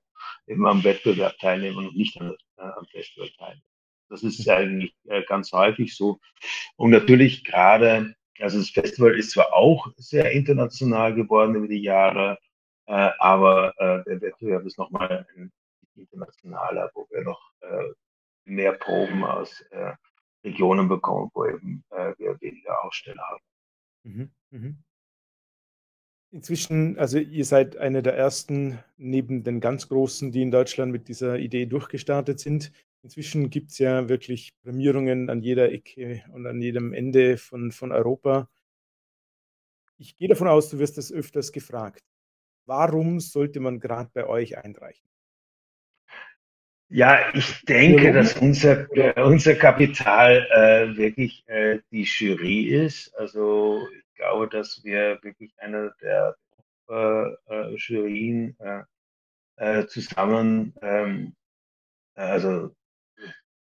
eben 0.47 0.67
am 0.67 0.85
Wettbewerb 0.85 1.39
teilnehmen 1.39 1.89
und 1.89 1.97
nicht 1.97 2.21
an, 2.21 2.35
äh, 2.57 2.63
am 2.63 2.87
Festival 2.87 3.29
teilnehmen. 3.39 3.63
Das 4.09 4.23
ist 4.23 4.49
eigentlich 4.49 4.95
äh, 5.09 5.23
ganz 5.25 5.51
häufig 5.53 5.97
so. 5.97 6.21
Und 6.77 6.91
natürlich 6.91 7.45
gerade, 7.45 8.15
also 8.39 8.59
das 8.59 8.71
Festival 8.71 9.19
ist 9.19 9.31
zwar 9.31 9.53
auch 9.53 9.89
sehr 9.97 10.31
international 10.33 11.15
geworden 11.15 11.55
über 11.57 11.69
die 11.69 11.83
Jahre, 11.83 12.39
äh, 12.87 13.11
aber 13.19 13.75
äh, 13.79 14.05
der 14.05 14.21
Wettbewerb 14.21 14.65
ist 14.67 14.79
nochmal 14.79 15.27
ein 15.37 15.51
internationaler, 15.97 16.91
wo 16.95 17.07
wir 17.11 17.23
noch 17.23 17.53
äh, 17.61 17.93
mehr 18.45 18.73
Proben 18.73 19.25
aus 19.25 19.61
äh, 19.71 19.93
Regionen 20.45 20.89
bekommen, 20.89 21.31
wo 21.35 21.47
eben 21.47 21.85
äh, 21.91 22.13
wir 22.19 22.41
weniger 22.41 22.85
Aussteller 22.85 23.23
haben. 23.23 23.45
Mhm, 24.05 24.31
mhm. 24.51 24.85
Inzwischen, 26.31 26.99
also 26.99 27.19
ihr 27.19 27.45
seid 27.45 27.77
einer 27.77 28.03
der 28.03 28.17
ersten 28.17 28.81
neben 28.97 29.45
den 29.45 29.61
ganz 29.61 29.89
Großen, 29.89 30.33
die 30.33 30.43
in 30.43 30.51
Deutschland 30.51 30.91
mit 30.91 31.07
dieser 31.07 31.39
Idee 31.39 31.67
durchgestartet 31.67 32.41
sind. 32.41 32.73
Inzwischen 33.03 33.51
gibt 33.51 33.71
es 33.71 33.79
ja 33.79 34.09
wirklich 34.09 34.53
Prämierungen 34.63 35.31
an 35.31 35.43
jeder 35.43 35.71
Ecke 35.71 36.25
und 36.33 36.47
an 36.47 36.61
jedem 36.61 36.93
Ende 36.93 37.37
von, 37.37 37.71
von 37.71 37.93
Europa. 37.93 38.49
Ich 39.97 40.17
gehe 40.17 40.27
davon 40.27 40.49
aus, 40.49 40.71
du 40.71 40.79
wirst 40.79 40.99
das 40.99 41.13
öfters 41.13 41.53
gefragt. 41.53 42.03
Warum 42.67 43.21
sollte 43.21 43.61
man 43.61 43.79
gerade 43.79 44.11
bei 44.13 44.27
euch 44.27 44.59
einreichen? 44.59 45.07
Ja, 46.89 47.35
ich 47.35 47.65
denke, 47.65 48.13
dass 48.13 48.37
unser, 48.37 48.87
unser 49.17 49.55
Kapital 49.55 50.47
äh, 50.51 50.97
wirklich 50.97 51.43
äh, 51.49 51.81
die 51.91 52.03
Jury 52.03 52.69
ist. 52.69 53.13
Also 53.17 53.87
ich 53.97 54.15
glaube, 54.15 54.49
dass 54.49 54.83
wir 54.85 55.19
wirklich 55.23 55.53
eine 55.59 55.93
der 56.01 56.37
äh, 56.89 57.29
äh, 57.49 57.75
Jurien 57.77 58.57
äh, 58.59 58.83
äh, 59.57 59.87
zusammen 59.87 60.75
ähm, 60.83 61.35
also 62.15 62.75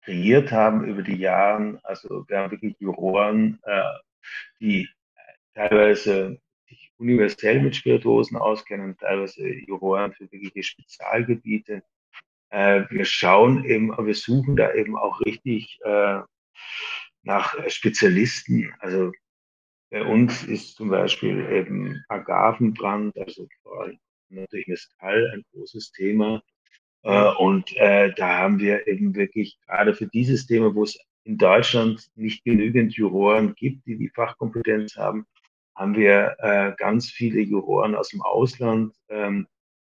kreiert 0.02 0.52
haben 0.52 0.84
über 0.84 1.02
die 1.02 1.16
Jahre. 1.16 1.80
Also 1.82 2.24
wir 2.28 2.38
haben 2.38 2.50
wirklich 2.50 2.76
Juroren, 2.78 3.58
äh, 3.64 3.82
die 4.60 4.88
teilweise 5.54 6.40
sich 6.68 6.92
universell 6.98 7.62
mit 7.62 7.76
Spirituosen 7.76 8.36
auskennen, 8.36 8.96
teilweise 8.98 9.46
Juroren 9.46 10.12
für 10.12 10.30
wirkliche 10.30 10.62
Spezialgebiete. 10.62 11.82
Äh, 12.54 12.88
wir 12.88 13.04
schauen 13.04 13.64
eben, 13.64 13.88
wir 13.90 14.14
suchen 14.14 14.54
da 14.54 14.72
eben 14.74 14.96
auch 14.96 15.20
richtig 15.22 15.80
äh, 15.82 16.20
nach 17.24 17.68
Spezialisten. 17.68 18.72
Also 18.78 19.10
bei 19.90 20.04
uns 20.04 20.44
ist 20.44 20.76
zum 20.76 20.88
Beispiel 20.88 21.50
eben 21.50 22.04
Agavenbrand, 22.08 23.18
also 23.18 23.48
allem 23.80 23.98
natürlich 24.28 24.68
Mescal 24.68 25.32
ein 25.34 25.42
großes 25.52 25.90
Thema. 25.90 26.44
Äh, 27.02 27.32
und 27.38 27.76
äh, 27.76 28.14
da 28.14 28.38
haben 28.38 28.60
wir 28.60 28.86
eben 28.86 29.16
wirklich 29.16 29.58
gerade 29.66 29.92
für 29.92 30.06
dieses 30.06 30.46
Thema, 30.46 30.72
wo 30.76 30.84
es 30.84 30.96
in 31.24 31.38
Deutschland 31.38 32.08
nicht 32.14 32.44
genügend 32.44 32.94
Juroren 32.94 33.56
gibt, 33.56 33.84
die 33.86 33.98
die 33.98 34.10
Fachkompetenz 34.10 34.94
haben, 34.96 35.26
haben 35.74 35.96
wir 35.96 36.36
äh, 36.38 36.72
ganz 36.76 37.10
viele 37.10 37.40
Juroren 37.40 37.96
aus 37.96 38.10
dem 38.10 38.22
Ausland. 38.22 38.94
Ähm, 39.08 39.48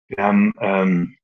wir 0.07 0.23
haben 0.23 0.53
ähm, 0.61 1.17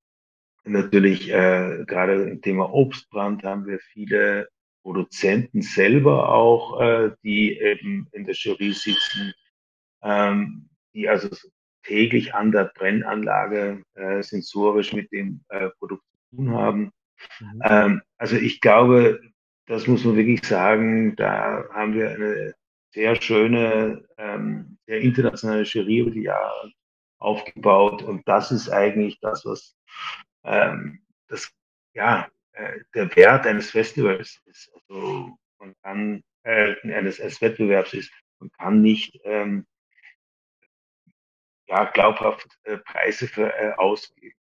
natürlich 0.69 1.31
äh, 1.31 1.85
gerade 1.87 2.31
im 2.31 2.43
Thema 2.43 2.73
Obstbrand 2.73 3.43
haben 3.45 3.67
wir 3.67 3.79
viele 3.79 4.49
Produzenten 4.83 5.63
selber 5.63 6.29
auch, 6.29 6.81
äh, 6.81 7.11
die 7.23 7.59
eben 7.59 8.09
in 8.13 8.25
der 8.25 8.35
Jury 8.35 8.73
sitzen, 8.73 9.33
ähm, 10.03 10.69
die 10.95 11.09
also 11.09 11.29
täglich 11.83 12.35
an 12.35 12.53
der 12.53 12.71
Brennanlage 12.75 13.83
äh, 13.95 14.23
sensorisch 14.23 14.93
mit 14.93 15.11
dem 15.13 15.45
äh, 15.49 15.71
Produkt 15.79 16.05
zu 16.31 16.37
tun 16.37 16.51
haben. 16.53 16.93
Mhm. 17.41 17.63
Ähm, 17.65 18.03
also 18.17 18.37
ich 18.37 18.61
glaube, 18.61 19.21
das 19.67 19.87
muss 19.87 20.05
man 20.05 20.17
wirklich 20.17 20.45
sagen, 20.47 21.17
da 21.17 21.65
haben 21.73 21.95
wir 21.95 22.11
eine 22.11 22.55
sehr 22.95 23.21
schöne, 23.21 24.05
ähm, 24.17 24.79
sehr 24.87 25.01
internationale 25.01 25.63
Jury 25.63 25.99
über 25.99 26.11
die 26.11 26.23
Jahre 26.23 26.73
aufgebaut 27.19 28.03
und 28.03 28.27
das 28.27 28.53
ist 28.53 28.71
eigentlich 28.71 29.19
das, 29.21 29.45
was 29.45 29.77
ähm, 30.49 31.00
das 31.28 31.50
ja 31.95 32.28
äh, 32.52 32.81
der 32.95 33.14
Wert 33.17 33.47
eines 33.47 33.71
Festivals 33.71 34.40
ist. 34.47 34.71
Also 34.75 35.37
man 35.59 35.75
kann 35.83 36.25
äh, 36.45 36.75
eines, 36.93 37.21
eines 37.21 37.40
Wettbewerbs 37.40 37.95
ist, 37.95 38.12
man 38.38 38.50
kann 38.52 38.83
nicht 38.83 39.21
ähm, 39.25 39.67
ja, 41.67 41.85
glaubhaft 41.85 42.47
äh, 42.64 42.78
Preise 42.78 43.28
für 43.28 43.55
äh, 43.55 43.73
ausgeben, 43.76 44.35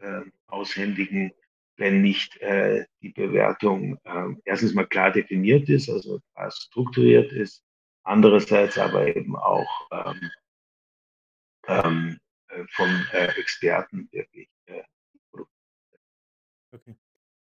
äh, 0.00 0.20
aushändigen, 0.48 1.32
wenn 1.76 2.02
nicht 2.02 2.36
äh, 2.42 2.84
die 3.00 3.08
Bewertung 3.10 3.98
äh, 4.04 4.28
erstens 4.44 4.74
mal 4.74 4.86
klar 4.86 5.10
definiert 5.10 5.68
ist, 5.68 5.88
also 5.88 6.20
strukturiert 6.50 7.32
ist, 7.32 7.64
andererseits 8.02 8.76
aber 8.76 9.16
eben 9.16 9.36
auch 9.36 9.88
ähm, 9.90 10.30
ähm, 11.68 12.20
äh, 12.48 12.64
von 12.72 13.06
äh, 13.12 13.28
Experten 13.38 14.08
wirklich. 14.12 14.51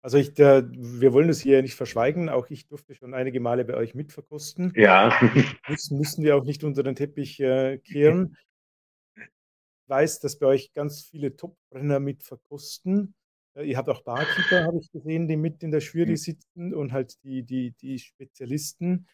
Also 0.02 0.18
ich, 0.18 0.34
der, 0.34 0.70
wir 0.72 1.12
wollen 1.12 1.28
das 1.28 1.42
hier 1.42 1.62
nicht 1.62 1.76
verschweigen. 1.76 2.30
Auch 2.30 2.50
ich 2.50 2.68
durfte 2.68 2.96
schon 2.96 3.14
einige 3.14 3.40
Male 3.40 3.66
bei 3.66 3.76
euch 3.76 3.96
mitverkosten. 3.96 4.74
Ja. 4.76 5.12
Das 5.68 5.92
müssen 5.92 6.24
wir 6.24 6.36
auch 6.36 6.44
nicht 6.44 6.64
unter 6.64 6.84
den 6.84 6.96
Teppich 6.96 7.40
äh, 7.40 7.80
kehren. 7.80 8.38
Ich 9.16 9.90
weiß, 9.90 10.20
dass 10.20 10.40
bei 10.40 10.48
euch 10.48 10.74
ganz 10.74 11.02
viele 11.04 11.36
Top-Brenner 11.36 12.00
mitverkosten. 12.00 13.14
Äh, 13.56 13.66
ihr 13.66 13.78
habt 13.78 13.90
auch 13.90 14.02
Barkeeper, 14.04 14.66
habe 14.66 14.80
ich 14.80 14.92
gesehen, 14.92 15.28
die 15.28 15.36
mit 15.36 15.64
in 15.64 15.72
der 15.72 15.82
Jury 15.82 16.08
hm. 16.10 16.18
sitzen 16.18 16.74
und 16.74 16.94
halt 16.94 17.22
die, 17.24 17.44
die, 17.44 17.72
die 17.72 18.00
Spezialisten. 18.00 19.08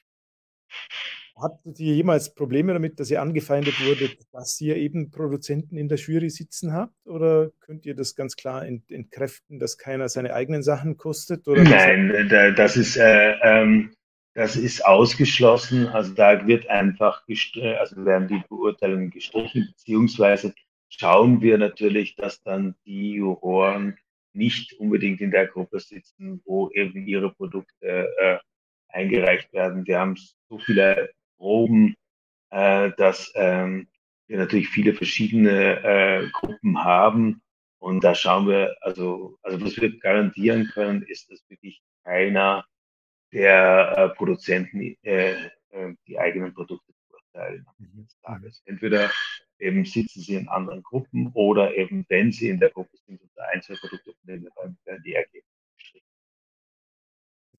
Hattet 1.37 1.79
ihr 1.81 1.95
jemals 1.95 2.33
Probleme 2.33 2.71
damit, 2.71 2.97
dass 2.97 3.11
ihr 3.11 3.21
angefeindet 3.21 3.73
wurdet, 3.85 4.17
dass 4.31 4.59
ihr 4.61 4.77
eben 4.77 5.11
Produzenten 5.11 5.75
in 5.75 5.89
der 5.89 5.97
Jury 5.97 6.29
sitzen 6.29 6.71
habt? 6.71 6.95
Oder 7.05 7.51
könnt 7.59 7.85
ihr 7.85 7.93
das 7.93 8.15
ganz 8.15 8.37
klar 8.37 8.65
ent 8.65 8.89
entkräften, 8.89 9.59
dass 9.59 9.77
keiner 9.77 10.07
seine 10.07 10.33
eigenen 10.33 10.63
Sachen 10.63 10.95
kostet? 10.95 11.45
Nein, 11.45 12.29
das 12.55 12.77
ist, 12.77 12.95
äh, 12.95 13.33
ähm, 13.43 13.91
das 14.33 14.55
ist 14.55 14.85
ausgeschlossen. 14.85 15.87
Also 15.87 16.13
da 16.13 16.47
wird 16.47 16.69
einfach, 16.69 17.23
also 17.27 18.05
werden 18.05 18.29
die 18.29 18.41
Beurteilungen 18.47 19.09
gestrichen, 19.09 19.67
beziehungsweise 19.71 20.53
schauen 20.87 21.41
wir 21.41 21.57
natürlich, 21.57 22.15
dass 22.15 22.41
dann 22.43 22.75
die 22.85 23.11
Juroren 23.11 23.97
nicht 24.31 24.73
unbedingt 24.79 25.19
in 25.19 25.31
der 25.31 25.47
Gruppe 25.47 25.81
sitzen, 25.81 26.41
wo 26.45 26.69
eben 26.71 27.05
ihre 27.07 27.33
Produkte 27.33 28.07
äh, 28.19 28.37
eingereicht 28.87 29.51
werden. 29.51 29.85
Wir 29.85 29.99
haben 29.99 30.15
so 30.49 30.59
viele 30.59 31.09
Proben, 31.37 31.95
äh, 32.51 32.91
dass 32.97 33.31
ähm, 33.35 33.87
wir 34.27 34.37
natürlich 34.37 34.69
viele 34.69 34.93
verschiedene 34.93 35.83
äh, 35.83 36.29
Gruppen 36.31 36.83
haben. 36.83 37.41
Und 37.79 38.03
da 38.03 38.15
schauen 38.15 38.47
wir, 38.47 38.75
also, 38.81 39.37
also 39.43 39.63
was 39.63 39.77
wir 39.77 39.97
garantieren 39.99 40.67
können, 40.73 41.03
ist, 41.03 41.29
dass 41.29 41.47
wirklich 41.49 41.81
keiner 42.03 42.65
der 43.31 43.95
äh, 43.97 44.09
Produzenten 44.15 44.97
äh, 45.03 45.33
äh, 45.69 45.93
die 46.07 46.17
eigenen 46.17 46.53
Produkte 46.53 46.93
beurteilen 47.09 47.65
am 47.67 47.85
Ende 47.85 48.03
des 48.03 48.19
Tages. 48.21 48.63
Entweder 48.65 49.11
eben 49.59 49.85
sitzen 49.85 50.21
sie 50.21 50.35
in 50.35 50.47
anderen 50.47 50.81
Gruppen 50.83 51.31
oder 51.33 51.75
eben, 51.75 52.05
wenn 52.09 52.31
sie 52.31 52.49
in 52.49 52.59
der 52.59 52.69
Gruppe 52.71 52.97
sind 53.05 53.21
und 53.21 53.31
ein, 53.53 53.61
zwei 53.61 53.75
Produkte 53.75 54.13
nehmen, 54.23 54.47
dann 54.55 54.77
werden 54.85 55.03
die 55.03 55.13
Ergebnisse 55.13 55.45
Jetzt 55.45 55.54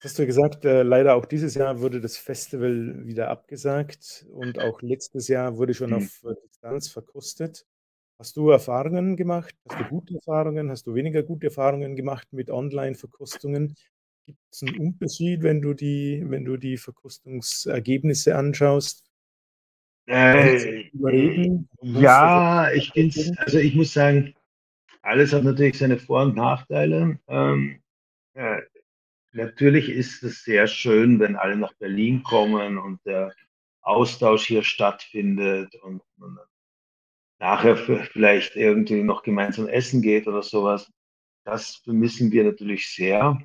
hast 0.03 0.19
du 0.19 0.25
gesagt, 0.25 0.65
äh, 0.65 0.83
leider 0.83 1.15
auch 1.15 1.25
dieses 1.25 1.55
Jahr 1.55 1.79
wurde 1.79 2.01
das 2.01 2.17
Festival 2.17 3.05
wieder 3.05 3.29
abgesagt 3.29 4.25
und 4.31 4.59
auch 4.59 4.81
letztes 4.81 5.27
Jahr 5.27 5.57
wurde 5.57 5.73
schon 5.73 5.91
mhm. 5.91 5.97
auf 5.97 6.23
äh, 6.23 6.35
Distanz 6.47 6.87
verkostet. 6.89 7.65
Hast 8.19 8.35
du 8.35 8.49
Erfahrungen 8.49 9.15
gemacht? 9.15 9.55
Hast 9.69 9.79
du 9.79 9.85
gute 9.85 10.15
Erfahrungen? 10.15 10.71
Hast 10.71 10.87
du 10.87 10.95
weniger 10.95 11.21
gute 11.21 11.47
Erfahrungen 11.47 11.95
gemacht 11.95 12.27
mit 12.31 12.49
Online-Verkostungen? 12.49 13.75
Gibt 14.25 14.39
es 14.51 14.63
einen 14.63 14.77
Unterschied, 14.79 15.43
wenn 15.43 15.61
du 15.61 15.73
die, 15.73 16.23
wenn 16.25 16.43
du 16.43 16.57
die 16.57 16.77
Verkostungsergebnisse 16.77 18.35
anschaust? 18.35 19.03
Äh? 20.07 20.89
Ja, 21.81 22.71
ich 22.71 22.91
bin's, 22.93 23.31
also 23.37 23.59
ich 23.59 23.75
muss 23.75 23.93
sagen, 23.93 24.33
alles 25.01 25.31
hat 25.31 25.43
natürlich 25.43 25.77
seine 25.77 25.97
Vor- 25.97 26.23
und 26.23 26.35
Nachteile. 26.35 27.19
Ähm, 27.27 27.81
ja, 28.35 28.59
natürlich 29.37 29.89
ist 29.89 30.23
es 30.23 30.43
sehr 30.43 30.67
schön, 30.67 31.19
wenn 31.19 31.35
alle 31.35 31.55
nach 31.55 31.73
Berlin 31.73 32.23
kommen 32.23 32.77
und 32.77 32.99
der 33.05 33.33
Austausch 33.81 34.45
hier 34.45 34.63
stattfindet 34.63 35.75
und 35.75 36.01
man 36.17 36.37
nachher 37.39 37.77
vielleicht 37.77 38.55
irgendwie 38.55 39.03
noch 39.03 39.23
gemeinsam 39.23 39.67
essen 39.67 40.01
geht 40.01 40.27
oder 40.27 40.41
sowas. 40.41 40.91
Das 41.45 41.77
vermissen 41.77 42.31
wir 42.31 42.43
natürlich 42.43 42.93
sehr. 42.93 43.39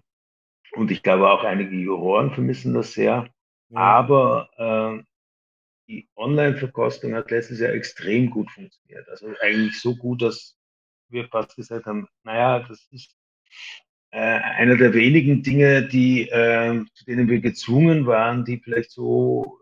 Und 0.73 0.91
ich 0.91 1.03
glaube 1.03 1.31
auch 1.31 1.45
einige 1.45 1.77
Juroren 1.77 2.33
vermissen 2.33 2.75
das 2.75 2.95
sehr. 2.95 3.29
Ja. 3.69 3.79
Aber 3.79 4.49
äh, 4.57 5.05
die 5.89 6.09
Online-Verkostung 6.17 7.15
hat 7.15 7.31
letztes 7.31 7.61
Jahr 7.61 7.73
extrem 7.73 8.31
gut 8.31 8.51
funktioniert. 8.51 9.09
Also 9.09 9.29
eigentlich 9.41 9.79
so 9.79 9.95
gut, 9.95 10.23
dass 10.23 10.57
wir 11.09 11.29
fast 11.29 11.55
gesagt 11.55 11.85
haben, 11.85 12.09
naja, 12.25 12.61
das 12.61 12.89
ist 12.91 13.15
äh, 14.12 14.19
einer 14.19 14.76
der 14.76 14.92
wenigen 14.92 15.42
Dinge, 15.42 15.88
die, 15.88 16.28
äh, 16.28 16.85
zu 16.95 17.04
denen 17.07 17.28
wir 17.28 17.40
gezwungen 17.40 18.07
waren, 18.07 18.45
die 18.45 18.59
vielleicht 18.59 18.90
so 18.90 19.59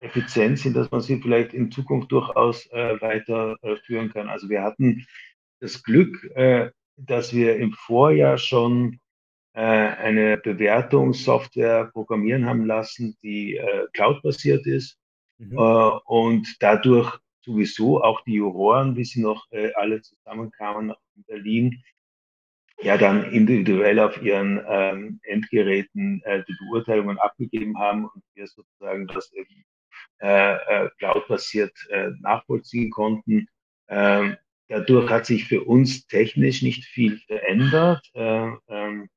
äh, 0.00 0.06
effizient 0.06 0.60
sind, 0.60 0.76
dass 0.76 0.90
man 0.92 1.00
sie 1.00 1.20
vielleicht 1.20 1.52
in 1.52 1.72
Zukunft 1.72 2.12
durchaus 2.12 2.66
äh, 2.66 3.00
weiterführen 3.00 4.12
kann. 4.12 4.28
Also 4.28 4.48
wir 4.48 4.62
hatten 4.62 5.04
das 5.60 5.82
Glück, 5.82 6.22
äh, 6.36 6.70
dass 6.96 7.34
wir 7.34 7.56
im 7.56 7.72
Vorjahr 7.72 8.38
schon 8.38 9.00
äh, 9.54 9.60
eine 9.60 10.36
Bewertungssoftware 10.36 11.86
programmieren 11.86 12.46
haben 12.46 12.66
lassen, 12.66 13.16
die 13.20 13.56
äh, 13.56 13.86
cloud-basiert 13.94 14.64
ist 14.64 14.96
mhm. 15.38 15.58
äh, 15.58 15.90
und 16.04 16.56
dadurch 16.60 17.18
sowieso 17.40 18.02
auch 18.02 18.22
die 18.22 18.34
Juroren, 18.34 18.94
wie 18.96 19.04
sie 19.04 19.22
noch 19.22 19.50
äh, 19.50 19.72
alle 19.74 20.02
zusammenkamen 20.02 20.94
in 21.16 21.24
Berlin, 21.24 21.82
ja 22.82 22.96
dann 22.98 23.32
individuell 23.32 23.98
auf 23.98 24.20
ihren 24.20 24.62
ähm, 24.68 25.20
Endgeräten 25.22 26.22
äh, 26.24 26.44
die 26.46 26.54
Beurteilungen 26.60 27.18
abgegeben 27.18 27.78
haben 27.78 28.04
und 28.06 28.22
wir 28.34 28.46
sozusagen 28.46 29.06
das 29.06 29.32
eben 29.32 29.64
äh, 30.20 30.54
äh, 30.54 30.90
cloud-basiert 30.98 31.72
äh, 31.90 32.10
nachvollziehen 32.20 32.90
konnten. 32.90 33.48
Ähm, 33.88 34.36
dadurch 34.68 35.10
hat 35.10 35.26
sich 35.26 35.46
für 35.46 35.64
uns 35.64 36.06
technisch 36.06 36.62
nicht 36.62 36.84
viel 36.84 37.18
verändert. 37.26 38.06
Äh, 38.14 38.50
ähm, 38.68 39.08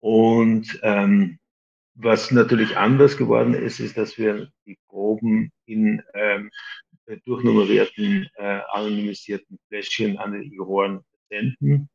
und 0.00 0.80
ähm, 0.82 1.38
was 1.94 2.30
natürlich 2.30 2.76
anders 2.76 3.16
geworden 3.16 3.54
ist, 3.54 3.80
ist, 3.80 3.96
dass 3.96 4.16
wir 4.18 4.50
die 4.66 4.78
Proben 4.88 5.52
in 5.66 6.02
ähm, 6.14 6.50
durchnummerierten, 7.24 8.28
äh, 8.36 8.60
anonymisierten 8.72 9.58
Fläschchen 9.68 10.18
an 10.18 10.32
die 10.40 10.54
Juroren 10.54 11.04
senden. 11.28 11.88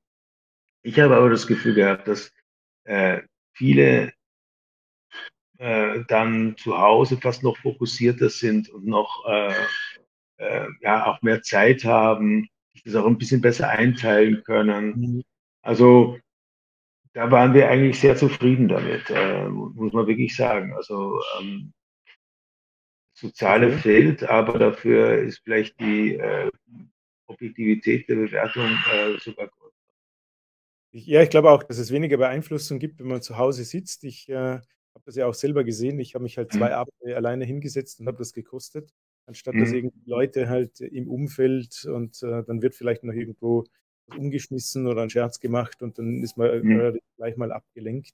Ich 0.88 0.98
habe 1.02 1.18
aber 1.18 1.30
das 1.30 1.48
Gefühl 1.48 1.74
gehabt, 1.74 2.08
dass 2.08 2.32
äh, 2.86 3.22
viele 3.52 4.14
äh, 5.58 6.00
dann 6.08 6.56
zu 6.56 6.78
Hause 6.78 7.18
fast 7.18 7.44
noch 7.44 7.58
fokussierter 7.58 8.30
sind 8.30 8.70
und 8.70 8.86
noch 8.86 9.26
äh, 9.28 9.54
äh, 10.38 10.68
ja 10.80 11.08
auch 11.08 11.22
mehr 11.22 11.42
Zeit 11.42 11.84
haben, 11.84 12.48
sich 12.72 12.84
das 12.84 12.96
auch 12.96 13.06
ein 13.06 13.18
bisschen 13.18 13.42
besser 13.42 13.68
einteilen 13.68 14.44
können. 14.46 14.94
Mhm. 14.96 15.24
Also 15.62 16.20
da 17.12 17.30
waren 17.32 17.54
wir 17.54 17.68
eigentlich 17.68 18.00
sehr 18.00 18.16
zufrieden 18.16 18.70
damit, 18.70 19.10
äh, 19.10 19.50
muss 19.50 19.92
man 19.92 20.08
wirklich 20.08 20.38
sagen. 20.38 20.74
Also 20.74 21.20
ähm, 21.42 21.74
Soziale 23.14 23.68
okay. 23.68 23.78
fehlt, 23.80 24.24
aber 24.24 24.58
dafür 24.58 25.18
ist 25.18 25.40
vielleicht 25.44 25.78
die 25.82 26.14
äh, 26.14 26.50
Objektivität 27.26 28.08
der 28.08 28.16
Bewertung 28.16 28.70
äh, 28.94 29.20
sogar 29.20 29.50
größer. 30.92 31.10
Ja, 31.10 31.22
ich 31.22 31.30
glaube 31.30 31.52
auch, 31.52 31.64
dass 31.64 31.78
es 31.78 31.92
weniger 31.92 32.18
Beeinflussung 32.18 32.80
gibt, 32.80 33.00
wenn 33.00 33.08
man 33.08 33.22
zu 33.22 33.38
Hause 33.38 33.64
sitzt. 33.64 34.04
Ich 34.04 34.30
äh, 34.30 34.34
habe 34.34 35.06
das 35.06 35.16
ja 35.16 35.28
auch 35.28 35.34
selber 35.34 35.64
gesehen. 35.64 36.00
Ich 36.00 36.16
habe 36.16 36.24
mich 36.24 36.38
halt 36.38 36.52
zwei 36.52 36.70
mhm. 36.70 36.74
Abende 36.74 37.16
alleine 37.16 37.46
hingesetzt 37.46 38.00
und 38.00 38.08
habe 38.08 38.18
das 38.18 38.34
gekostet, 38.34 38.92
anstatt 39.26 39.56
mhm. 39.56 39.60
dass 39.60 39.72
irgendwie 39.72 40.10
Leute 40.10 40.50
halt 40.50 40.82
im 40.82 41.08
Umfeld 41.08 41.86
und 41.86 42.22
äh, 42.24 42.44
dann 42.44 42.62
wird 42.62 42.76
vielleicht 42.76 43.04
noch 43.04 43.14
irgendwo 43.14 43.66
umgeschmissen 44.16 44.88
oder 44.88 45.02
ein 45.02 45.10
Scherz 45.10 45.40
gemacht 45.40 45.82
und 45.82 46.00
dann 46.00 46.24
ist 46.24 46.38
man 46.38 46.62
mhm. 46.62 47.00
gleich 47.18 47.36
mal 47.38 47.52
abgelenkt. 47.52 48.14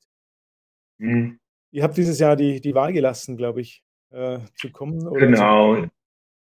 Mhm. 0.98 1.40
Ihr 1.72 1.84
habt 1.84 1.98
dieses 1.98 2.20
Jahr 2.20 2.36
die, 2.36 2.62
die 2.62 2.76
Wahl 2.76 2.94
gelassen, 2.94 3.38
glaube 3.38 3.62
ich, 3.62 3.84
äh, 4.12 4.40
zu 4.56 4.72
kommen. 4.72 5.00
genau. 5.14 5.84
Zu 5.84 5.90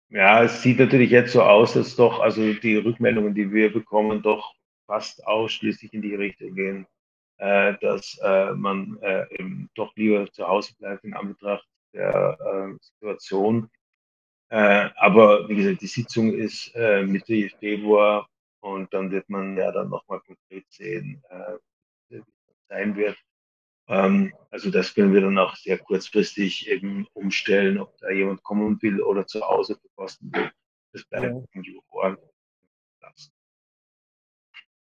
ja, 0.10 0.44
es 0.44 0.62
sieht 0.62 0.78
natürlich 0.78 1.10
jetzt 1.10 1.34
so 1.34 1.42
aus, 1.42 1.74
dass 1.74 1.96
doch, 1.96 2.20
also 2.20 2.54
die 2.54 2.76
Rückmeldungen, 2.76 3.34
die 3.34 3.52
wir 3.52 3.74
bekommen, 3.74 4.22
doch 4.22 4.54
fast 4.94 5.26
ausschließlich 5.26 5.92
in 5.94 6.04
die 6.04 6.14
Richtung 6.14 6.54
gehen, 6.54 6.86
äh, 7.38 7.74
dass 7.82 8.20
äh, 8.22 8.54
man 8.54 9.00
äh, 9.02 9.26
eben 9.40 9.68
doch 9.74 9.96
lieber 9.96 10.32
zu 10.32 10.48
Hause 10.48 10.76
bleibt 10.78 11.04
in 11.04 11.16
Anbetracht 11.16 11.68
der 11.94 12.38
äh, 12.40 12.78
Situation. 12.80 13.72
Äh, 14.50 14.90
aber 14.98 15.50
wie 15.50 15.56
gesagt, 15.56 15.82
die 15.82 15.88
Sitzung 15.88 16.32
ist 16.32 16.76
Mitte 16.76 17.50
Februar 17.60 18.30
und 18.62 18.94
dann 18.94 19.10
wird 19.10 19.28
man 19.30 19.58
ja 19.58 19.72
dann 19.72 19.90
nochmal 19.90 20.20
konkret 20.20 20.66
sehen, 20.70 21.24
äh, 21.30 21.58
wie 22.10 22.18
das 22.20 22.28
sein 22.70 22.96
wird. 22.96 23.18
Ähm, 23.88 24.32
also 24.52 24.70
das 24.70 24.94
können 24.94 25.12
wir 25.12 25.22
dann 25.22 25.40
auch 25.40 25.56
sehr 25.56 25.80
kurzfristig 25.80 26.70
eben 26.70 27.08
umstellen, 27.14 27.80
ob 27.80 27.98
da 27.98 28.12
jemand 28.12 28.44
kommen 28.44 28.80
will 28.84 29.02
oder 29.02 29.26
zu 29.26 29.42
Hause 29.42 29.76
verkosten 29.76 30.32
will. 30.34 30.52
Das 30.92 31.04
bleibt 31.06 31.26
ja. 31.56 31.74
Ohren 31.90 32.16
lassen. 32.16 32.33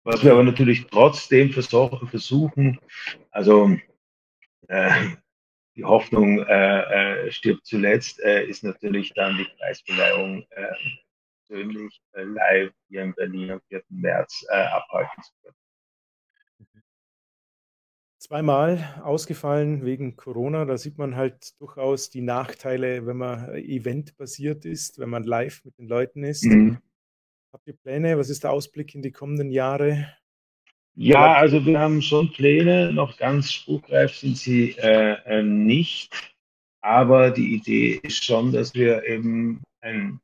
Was 0.07 0.23
wir 0.23 0.31
aber 0.31 0.43
natürlich 0.43 0.87
trotzdem 0.87 1.51
versuchen, 1.51 2.79
also 3.29 3.77
äh, 4.69 5.05
die 5.75 5.83
Hoffnung 5.83 6.39
äh, 6.45 7.25
äh, 7.25 7.31
stirbt 7.33 7.65
zuletzt, 7.65 8.21
äh, 8.21 8.45
ist 8.45 8.63
natürlich 8.63 9.13
dann 9.15 9.35
die 9.35 9.47
Preisverleihung 9.57 10.45
äh, 10.51 10.71
persönlich 11.45 12.01
äh, 12.13 12.23
live 12.23 12.71
hier 12.87 13.03
in 13.03 13.15
Berlin 13.15 13.51
am 13.51 13.61
4. 13.67 13.83
März 13.89 14.45
abhalten 14.47 15.23
zu 15.23 15.31
können. 15.43 15.55
Zweimal 18.17 19.01
ausgefallen 19.03 19.83
wegen 19.83 20.15
Corona. 20.15 20.63
Da 20.63 20.77
sieht 20.77 20.97
man 20.97 21.17
halt 21.17 21.59
durchaus 21.59 22.09
die 22.09 22.21
Nachteile, 22.21 23.05
wenn 23.05 23.17
man 23.17 23.53
eventbasiert 23.55 24.63
ist, 24.63 24.99
wenn 24.99 25.09
man 25.09 25.23
live 25.23 25.65
mit 25.65 25.77
den 25.77 25.89
Leuten 25.89 26.23
ist. 26.23 26.45
Mhm. 26.45 26.77
Habt 27.57 27.67
ihr 27.69 27.73
Pläne? 27.75 28.19
Was 28.19 28.29
ist 28.29 28.43
der 28.43 28.51
Ausblick 28.51 28.93
in 28.93 29.01
die 29.01 29.11
kommenden 29.11 29.49
Jahre? 29.49 30.15
Ja, 30.93 31.33
also 31.33 31.65
wir 31.65 31.79
haben 31.79 32.03
schon 32.03 32.31
Pläne. 32.31 32.93
Noch 32.93 33.17
ganz 33.17 33.51
spruchreif 33.51 34.15
sind 34.15 34.37
sie 34.37 34.77
äh, 34.77 35.13
äh, 35.25 35.41
nicht. 35.41 36.35
Aber 36.81 37.31
die 37.31 37.55
Idee 37.55 37.99
ist 38.03 38.23
schon, 38.23 38.51
dass 38.51 38.75
wir 38.75 39.03
eben 39.05 39.63
ein 39.81 40.19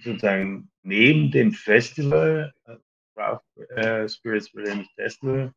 sozusagen 0.00 0.68
neben 0.82 1.30
dem 1.30 1.52
Festival, 1.52 2.52
äh, 2.64 2.74
Craft 3.14 3.44
äh, 3.76 4.08
Spirits 4.08 4.50
Berlin 4.50 4.84
Festival, 4.96 5.52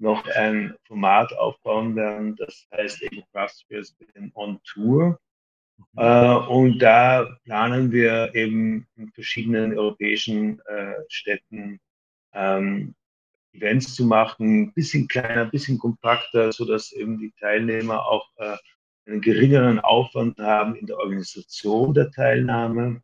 noch 0.00 0.26
ein 0.34 0.74
Format 0.88 1.32
aufbauen 1.34 1.94
werden, 1.94 2.34
das 2.34 2.66
heißt 2.72 3.02
eben 3.02 3.22
Craft 3.30 3.54
Spirits 3.60 3.96
on 4.34 4.58
Tour. 4.64 5.16
Äh, 5.96 6.34
und 6.48 6.78
da 6.78 7.38
planen 7.44 7.90
wir 7.92 8.34
eben 8.34 8.86
in 8.96 9.10
verschiedenen 9.12 9.76
europäischen 9.78 10.60
äh, 10.66 10.94
Städten 11.08 11.80
ähm, 12.32 12.94
Events 13.52 13.94
zu 13.94 14.04
machen, 14.04 14.62
ein 14.62 14.72
bisschen 14.74 15.08
kleiner, 15.08 15.42
ein 15.42 15.50
bisschen 15.50 15.78
kompakter, 15.78 16.52
so 16.52 16.64
dass 16.64 16.92
eben 16.92 17.18
die 17.18 17.32
Teilnehmer 17.40 18.06
auch 18.06 18.28
äh, 18.36 18.56
einen 19.06 19.20
geringeren 19.20 19.80
Aufwand 19.80 20.38
haben 20.38 20.74
in 20.76 20.86
der 20.86 20.98
Organisation 20.98 21.94
der 21.94 22.10
Teilnahme. 22.10 23.02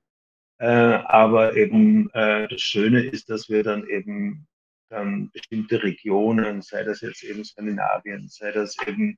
Äh, 0.59 0.67
aber 0.67 1.57
eben 1.57 2.11
äh, 2.11 2.47
das 2.49 2.61
Schöne 2.61 3.03
ist, 3.03 3.31
dass 3.31 3.49
wir 3.49 3.63
dann 3.63 3.87
eben 3.87 4.47
dann 4.91 5.31
bestimmte 5.31 5.83
Regionen, 5.83 6.61
sei 6.61 6.85
das 6.85 7.01
jetzt 7.01 7.25
eben 7.25 7.45
Skandinavien, 7.45 8.29
sei 8.29 8.53
das 8.53 8.77
eben 8.87 9.17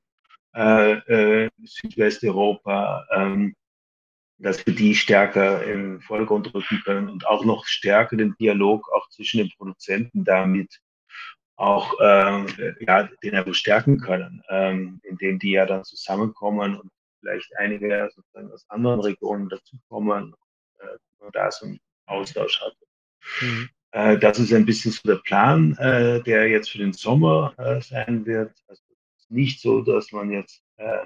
äh, 0.55 0.93
äh, 1.45 1.49
Südwesteuropa, 1.63 3.05
ähm, 3.11 3.55
dass 4.37 4.65
wir 4.65 4.75
die 4.75 4.95
stärker 4.95 5.63
im 5.63 6.01
Vordergrund 6.01 6.53
rücken 6.53 6.81
können 6.83 7.09
und 7.09 7.27
auch 7.27 7.45
noch 7.45 7.65
stärker 7.65 8.17
den 8.17 8.35
Dialog 8.39 8.89
auch 8.93 9.09
zwischen 9.09 9.37
den 9.39 9.51
Produzenten 9.57 10.23
damit 10.23 10.79
auch 11.57 11.93
ähm, 12.01 12.47
ja, 12.81 13.09
den 13.23 13.35
einfach 13.35 13.53
stärken 13.53 13.99
können, 13.99 14.41
ähm, 14.49 14.99
indem 15.03 15.39
die 15.39 15.51
ja 15.51 15.65
dann 15.65 15.85
zusammenkommen 15.85 16.75
und 16.75 16.91
vielleicht 17.21 17.55
einige 17.57 18.09
sozusagen 18.13 18.51
aus 18.51 18.65
anderen 18.69 18.99
Regionen 18.99 19.47
dazukommen 19.49 20.33
äh, 20.79 20.97
man 21.19 21.31
da 21.31 21.51
so 21.51 21.65
einen 21.65 21.79
Austausch 22.07 22.61
hat. 22.61 22.75
Mhm. 23.41 23.69
Äh, 23.91 24.17
das 24.17 24.39
ist 24.39 24.53
ein 24.53 24.65
bisschen 24.65 24.91
so 24.91 25.07
der 25.07 25.21
Plan, 25.21 25.77
äh, 25.77 26.21
der 26.23 26.49
jetzt 26.49 26.69
für 26.69 26.79
den 26.79 26.93
Sommer 26.93 27.53
äh, 27.57 27.81
sein 27.81 28.25
wird. 28.25 28.51
Also 28.67 28.83
nicht 29.29 29.61
so, 29.61 29.81
dass 29.81 30.11
man 30.11 30.31
jetzt 30.31 30.63
äh, 30.77 31.05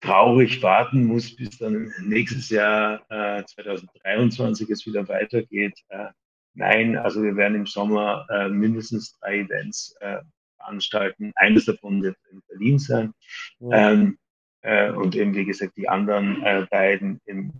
traurig 0.00 0.62
warten 0.62 1.04
muss, 1.06 1.34
bis 1.34 1.58
dann 1.58 1.92
nächstes 2.02 2.50
Jahr 2.50 3.06
2023 3.08 4.68
äh, 4.68 4.72
es 4.72 4.86
wieder 4.86 5.08
weitergeht. 5.08 5.78
Äh, 5.88 6.08
nein, 6.54 6.96
also 6.96 7.22
wir 7.22 7.36
werden 7.36 7.56
im 7.56 7.66
Sommer 7.66 8.26
mindestens 8.50 9.18
drei 9.18 9.40
Events 9.40 9.96
veranstalten. 10.58 11.32
Eines 11.36 11.64
davon 11.64 12.02
wird 12.02 12.16
in 12.30 12.42
Berlin 12.48 12.78
sein. 12.78 13.12
Ja. 13.58 13.92
Ähm, 13.92 14.18
und 14.96 15.14
eben, 15.14 15.34
wie 15.34 15.44
gesagt, 15.44 15.76
die 15.76 15.90
anderen 15.90 16.40
beiden 16.70 17.20
im 17.26 17.52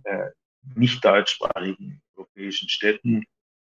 nicht 0.73 1.03
deutschsprachigen 1.03 2.01
europäischen 2.15 2.69
Städten. 2.69 3.23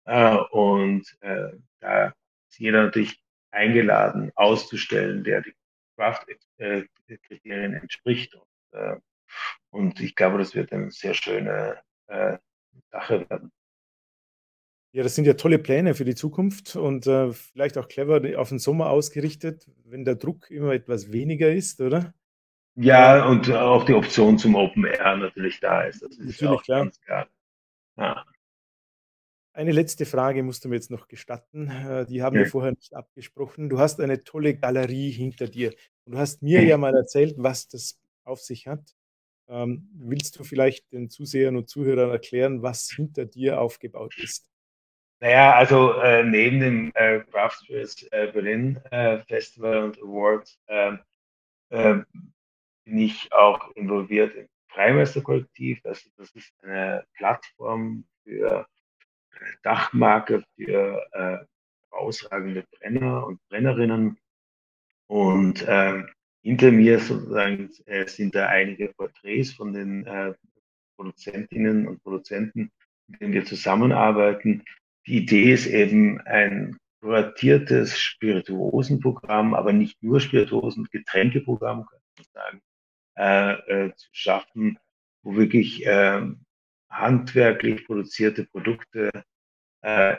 Äh, 0.06 0.38
und 0.52 1.06
äh, 1.22 1.52
da 1.80 2.14
ist 2.50 2.60
jeder 2.60 2.84
natürlich 2.84 3.22
eingeladen, 3.52 4.32
auszustellen, 4.36 5.24
der 5.24 5.42
die 5.42 5.54
Craft-Kriterien 6.02 7.74
entspricht. 7.74 8.36
Und, 8.36 8.80
äh, 8.80 8.96
Und 9.70 10.02
ich 10.02 10.16
glaube, 10.16 10.38
das 10.38 10.56
wird 10.56 10.74
eine 10.74 10.92
sehr 10.92 11.14
schöne 11.14 11.78
äh, 12.08 12.38
Sache 12.92 13.30
werden. 13.30 13.52
Ja, 14.94 15.04
das 15.04 15.16
sind 15.16 15.26
ja 15.26 15.36
tolle 15.36 15.58
Pläne 15.58 15.96
für 15.96 16.04
die 16.04 16.16
Zukunft 16.16 16.76
und 16.76 17.08
äh, 17.08 17.32
vielleicht 17.32 17.78
auch 17.78 17.88
clever 17.88 18.22
auf 18.38 18.50
den 18.50 18.60
Sommer 18.60 18.90
ausgerichtet, 18.90 19.72
wenn 19.86 20.04
der 20.04 20.16
Druck 20.16 20.52
immer 20.52 20.74
etwas 20.74 21.14
weniger 21.14 21.50
ist, 21.54 21.80
oder? 21.80 22.14
Ja, 22.76 23.26
und 23.26 23.50
auch 23.52 23.86
die 23.86 23.94
Option 23.94 24.38
zum 24.38 24.56
Open 24.56 24.84
Air 24.86 25.16
natürlich 25.16 25.62
da 25.62 25.84
ist. 25.84 26.02
Das 26.02 26.12
ist 26.12 26.20
natürlich 26.20 26.42
ja 26.42 26.52
auch 26.52 26.64
klar. 26.64 26.84
ganz 26.84 27.00
klar. 27.00 27.28
Ja. 27.98 28.26
Eine 29.54 29.74
letzte 29.74 30.06
Frage 30.06 30.44
musst 30.44 30.64
du 30.64 30.70
mir 30.70 30.76
jetzt 30.76 30.92
noch 30.92 31.08
gestatten. 31.10 31.70
Äh, 31.70 32.06
die 32.06 32.22
haben 32.22 32.36
ja. 32.36 32.44
wir 32.44 32.50
vorher 32.50 32.72
nicht 32.72 32.94
abgesprochen. 32.94 33.70
Du 33.70 33.80
hast 33.80 34.00
eine 34.00 34.24
tolle 34.24 34.56
Galerie 34.56 35.12
hinter 35.12 35.48
dir. 35.48 35.74
Und 36.06 36.14
du 36.14 36.20
hast 36.20 36.42
mir 36.42 36.64
ja 36.64 36.78
mal 36.78 36.96
erzählt, 36.96 37.36
was 37.38 37.68
das 37.68 38.00
auf 38.24 38.40
sich 38.40 38.68
hat. 38.68 38.96
Ähm, 39.50 39.90
willst 39.94 40.40
du 40.40 40.46
vielleicht 40.46 40.92
den 40.94 41.10
Zusehern 41.10 41.58
und 41.58 41.70
Zuhörern 41.70 42.12
erklären, 42.12 42.62
was 42.62 42.90
hinter 42.90 43.26
dir 43.26 43.60
aufgebaut 43.60 44.18
ist? 44.18 44.48
Naja, 45.20 45.54
also 45.54 45.94
äh, 46.00 46.24
neben 46.24 46.60
dem 46.62 46.92
äh, 46.96 47.20
Craftspace 47.20 48.08
äh, 48.12 48.32
Berlin 48.32 48.78
äh, 48.90 49.20
Festival 49.20 49.84
und 49.84 50.02
Awards 50.02 50.58
ähm, 50.68 51.00
ähm, 51.70 52.06
bin 52.86 52.98
ich 52.98 53.32
auch 53.32 53.70
involviert 53.76 54.34
im 54.36 54.48
Freimeisterkollektiv. 54.70 55.82
Also 55.84 56.10
das 56.18 56.32
ist 56.32 56.54
eine 56.64 57.06
Plattform 57.14 58.06
für 58.24 58.66
Dachmarke 59.64 60.44
für 60.56 61.02
äh, 61.12 61.38
ausragende 61.92 62.64
Brenner 62.72 63.26
und 63.28 63.40
Brennerinnen. 63.50 64.18
Und 65.08 65.66
ähm, 65.68 66.08
hinter 66.42 66.72
mir 66.72 67.00
sozusagen 67.00 67.70
äh, 67.86 68.08
sind 68.08 68.36
da 68.36 68.48
einige 68.48 68.90
Porträts 68.90 69.54
von 69.54 69.74
den 69.74 70.06
äh, 70.06 70.34
Produzentinnen 70.96 71.88
und 71.88 72.02
Produzenten, 72.04 72.72
mit 73.08 73.22
denen 73.22 73.34
wir 73.34 73.46
zusammenarbeiten. 73.46 74.64
Die 75.08 75.18
Idee 75.18 75.54
ist 75.54 75.68
eben 75.68 76.22
ein 76.22 76.78
kuratiertes 77.02 78.00
Spirituosenprogramm, 78.00 79.54
aber 79.54 79.74
nicht 79.74 80.02
nur 80.04 80.20
Spirituosen, 80.20 80.88
Getränkeprogramm, 80.92 81.86
kann 81.86 82.00
man 82.18 82.26
sagen, 82.34 82.62
äh, 83.18 83.86
äh, 83.86 83.96
zu 83.96 84.08
schaffen, 84.12 84.80
wo 85.24 85.36
wirklich 85.36 85.86
äh, 85.86 86.22
handwerklich 86.90 87.86
produzierte 87.86 88.46
Produkte 88.46 89.12
äh, 89.82 90.18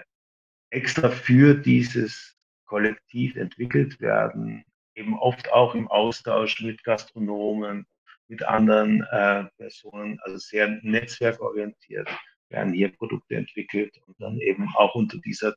extra 0.70 1.10
für 1.10 1.54
dieses 1.54 2.36
Kollektiv 2.66 3.36
entwickelt 3.36 4.00
werden, 4.00 4.64
eben 4.94 5.18
oft 5.18 5.52
auch 5.52 5.74
im 5.74 5.88
Austausch 5.88 6.60
mit 6.62 6.82
Gastronomen, 6.84 7.86
mit 8.28 8.42
anderen 8.44 9.02
äh, 9.10 9.44
Personen, 9.58 10.18
also 10.22 10.38
sehr 10.38 10.68
netzwerkorientiert 10.82 12.08
werden 12.48 12.72
hier 12.72 12.94
Produkte 12.96 13.36
entwickelt 13.36 13.98
und 14.06 14.20
dann 14.20 14.38
eben 14.38 14.68
auch 14.76 14.94
unter 14.94 15.18
dieser 15.18 15.54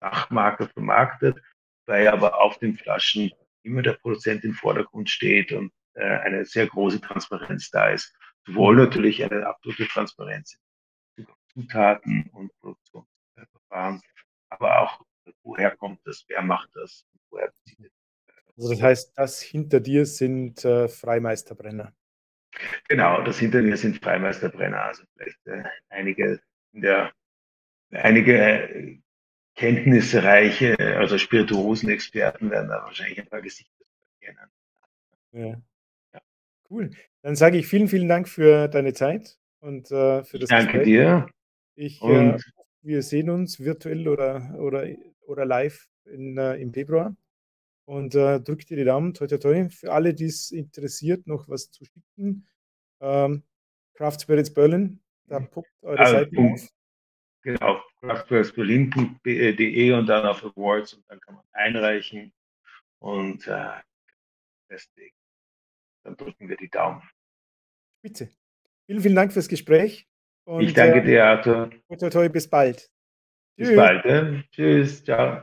Dachmarke 0.00 0.68
vermarktet, 0.68 1.40
weil 1.86 2.08
aber 2.08 2.40
auf 2.40 2.58
den 2.58 2.76
Flaschen 2.76 3.30
immer 3.62 3.82
der 3.82 3.94
Produzent 3.94 4.44
im 4.44 4.54
Vordergrund 4.54 5.08
steht 5.08 5.52
und 5.52 5.72
äh, 5.94 6.04
eine 6.04 6.44
sehr 6.44 6.66
große 6.66 7.00
Transparenz 7.00 7.70
da 7.70 7.90
ist. 7.90 8.14
Sowohl 8.44 8.76
natürlich 8.76 9.22
eine 9.24 9.46
absolute 9.46 9.86
Transparenz 9.86 10.58
Zutaten 11.54 12.30
und 12.32 12.50
Produktionsverfahren, 13.72 14.00
aber 14.48 14.80
auch 14.80 15.00
woher 15.42 15.76
kommt 15.76 16.00
das, 16.04 16.24
wer 16.28 16.42
macht 16.42 16.70
das, 16.74 17.04
woher 17.30 17.48
bezieht 17.48 17.90
Also 18.56 18.70
das 18.70 18.82
heißt, 18.82 19.18
das 19.18 19.40
hinter 19.40 19.80
dir 19.80 20.06
sind 20.06 20.64
äh, 20.64 20.88
Freimeisterbrenner. 20.88 21.92
Genau, 22.88 23.22
das 23.22 23.38
hinter 23.38 23.62
mir 23.62 23.76
sind 23.76 24.02
Freimeisterbrenner, 24.02 24.82
also 24.82 25.04
vielleicht 25.14 25.46
äh, 25.46 25.64
einige 25.88 26.40
der 26.72 27.12
einige 27.90 28.34
äh, 28.38 28.98
kenntnisreiche, 29.54 30.76
also 30.98 31.18
Spirituosenexperten 31.18 32.50
werden 32.50 32.68
da 32.68 32.82
wahrscheinlich 32.84 33.20
ein 33.20 33.28
paar 33.28 33.42
Gesichter 33.42 33.84
kennen. 34.20 34.50
Ja. 35.32 35.62
ja. 36.14 36.20
Cool. 36.70 36.90
Dann 37.22 37.36
sage 37.36 37.58
ich 37.58 37.66
vielen, 37.66 37.88
vielen 37.88 38.08
Dank 38.08 38.28
für 38.28 38.68
deine 38.68 38.94
Zeit 38.94 39.38
und 39.60 39.90
äh, 39.90 40.24
für 40.24 40.38
das 40.38 40.48
Danke 40.48 40.78
Gespräch. 40.78 40.84
dir. 40.84 41.28
Ich, 41.74 42.02
äh, 42.02 42.38
wir 42.82 43.02
sehen 43.02 43.30
uns 43.30 43.60
virtuell 43.60 44.08
oder, 44.08 44.58
oder, 44.58 44.86
oder 45.26 45.44
live 45.44 45.88
in, 46.04 46.36
äh, 46.36 46.56
im 46.56 46.72
Februar 46.72 47.16
und 47.84 48.14
äh, 48.14 48.40
drückt 48.40 48.70
dir 48.70 48.76
die 48.76 48.84
Daumen, 48.84 49.14
toi 49.14 49.26
toi 49.26 49.38
toi. 49.38 49.68
Für 49.70 49.92
alle, 49.92 50.14
die 50.14 50.26
es 50.26 50.50
interessiert, 50.50 51.26
noch 51.26 51.48
was 51.48 51.70
zu 51.70 51.84
schicken, 51.84 52.46
ähm, 53.00 53.42
Craft 53.94 54.18
Spirits 54.20 54.52
Berlin, 54.52 55.00
da 55.26 55.40
pumpt 55.40 55.70
eure 55.82 55.98
also, 55.98 56.12
Seite 56.12 56.38
auf. 56.38 56.68
Genau, 57.42 57.82
craftspiritsberlin.de 58.00 59.92
und 59.92 60.06
dann 60.06 60.26
auf 60.26 60.44
Awards 60.44 60.94
und 60.94 61.04
dann 61.08 61.18
kann 61.20 61.34
man 61.34 61.44
einreichen 61.52 62.32
und 63.00 63.46
äh, 63.48 63.80
deswegen, 64.70 65.16
dann 66.04 66.16
drücken 66.16 66.48
wir 66.48 66.56
die 66.56 66.70
Daumen. 66.70 67.02
Bitte. 68.00 68.30
Vielen, 68.86 69.00
vielen 69.00 69.14
Dank 69.16 69.32
fürs 69.32 69.48
Gespräch. 69.48 70.08
Und, 70.44 70.64
ich 70.64 70.74
danke 70.74 70.98
äh, 70.98 71.04
dir, 71.04 71.24
Arthur. 71.24 71.70
Toi, 71.88 71.96
toi, 71.96 72.10
toi, 72.10 72.28
bis 72.28 72.48
bald. 72.48 72.90
Bis 73.56 73.68
Tschüss. 73.68 73.76
bald. 73.76 74.04
Äh? 74.04 74.42
Tschüss, 74.50 75.04
ciao. 75.04 75.42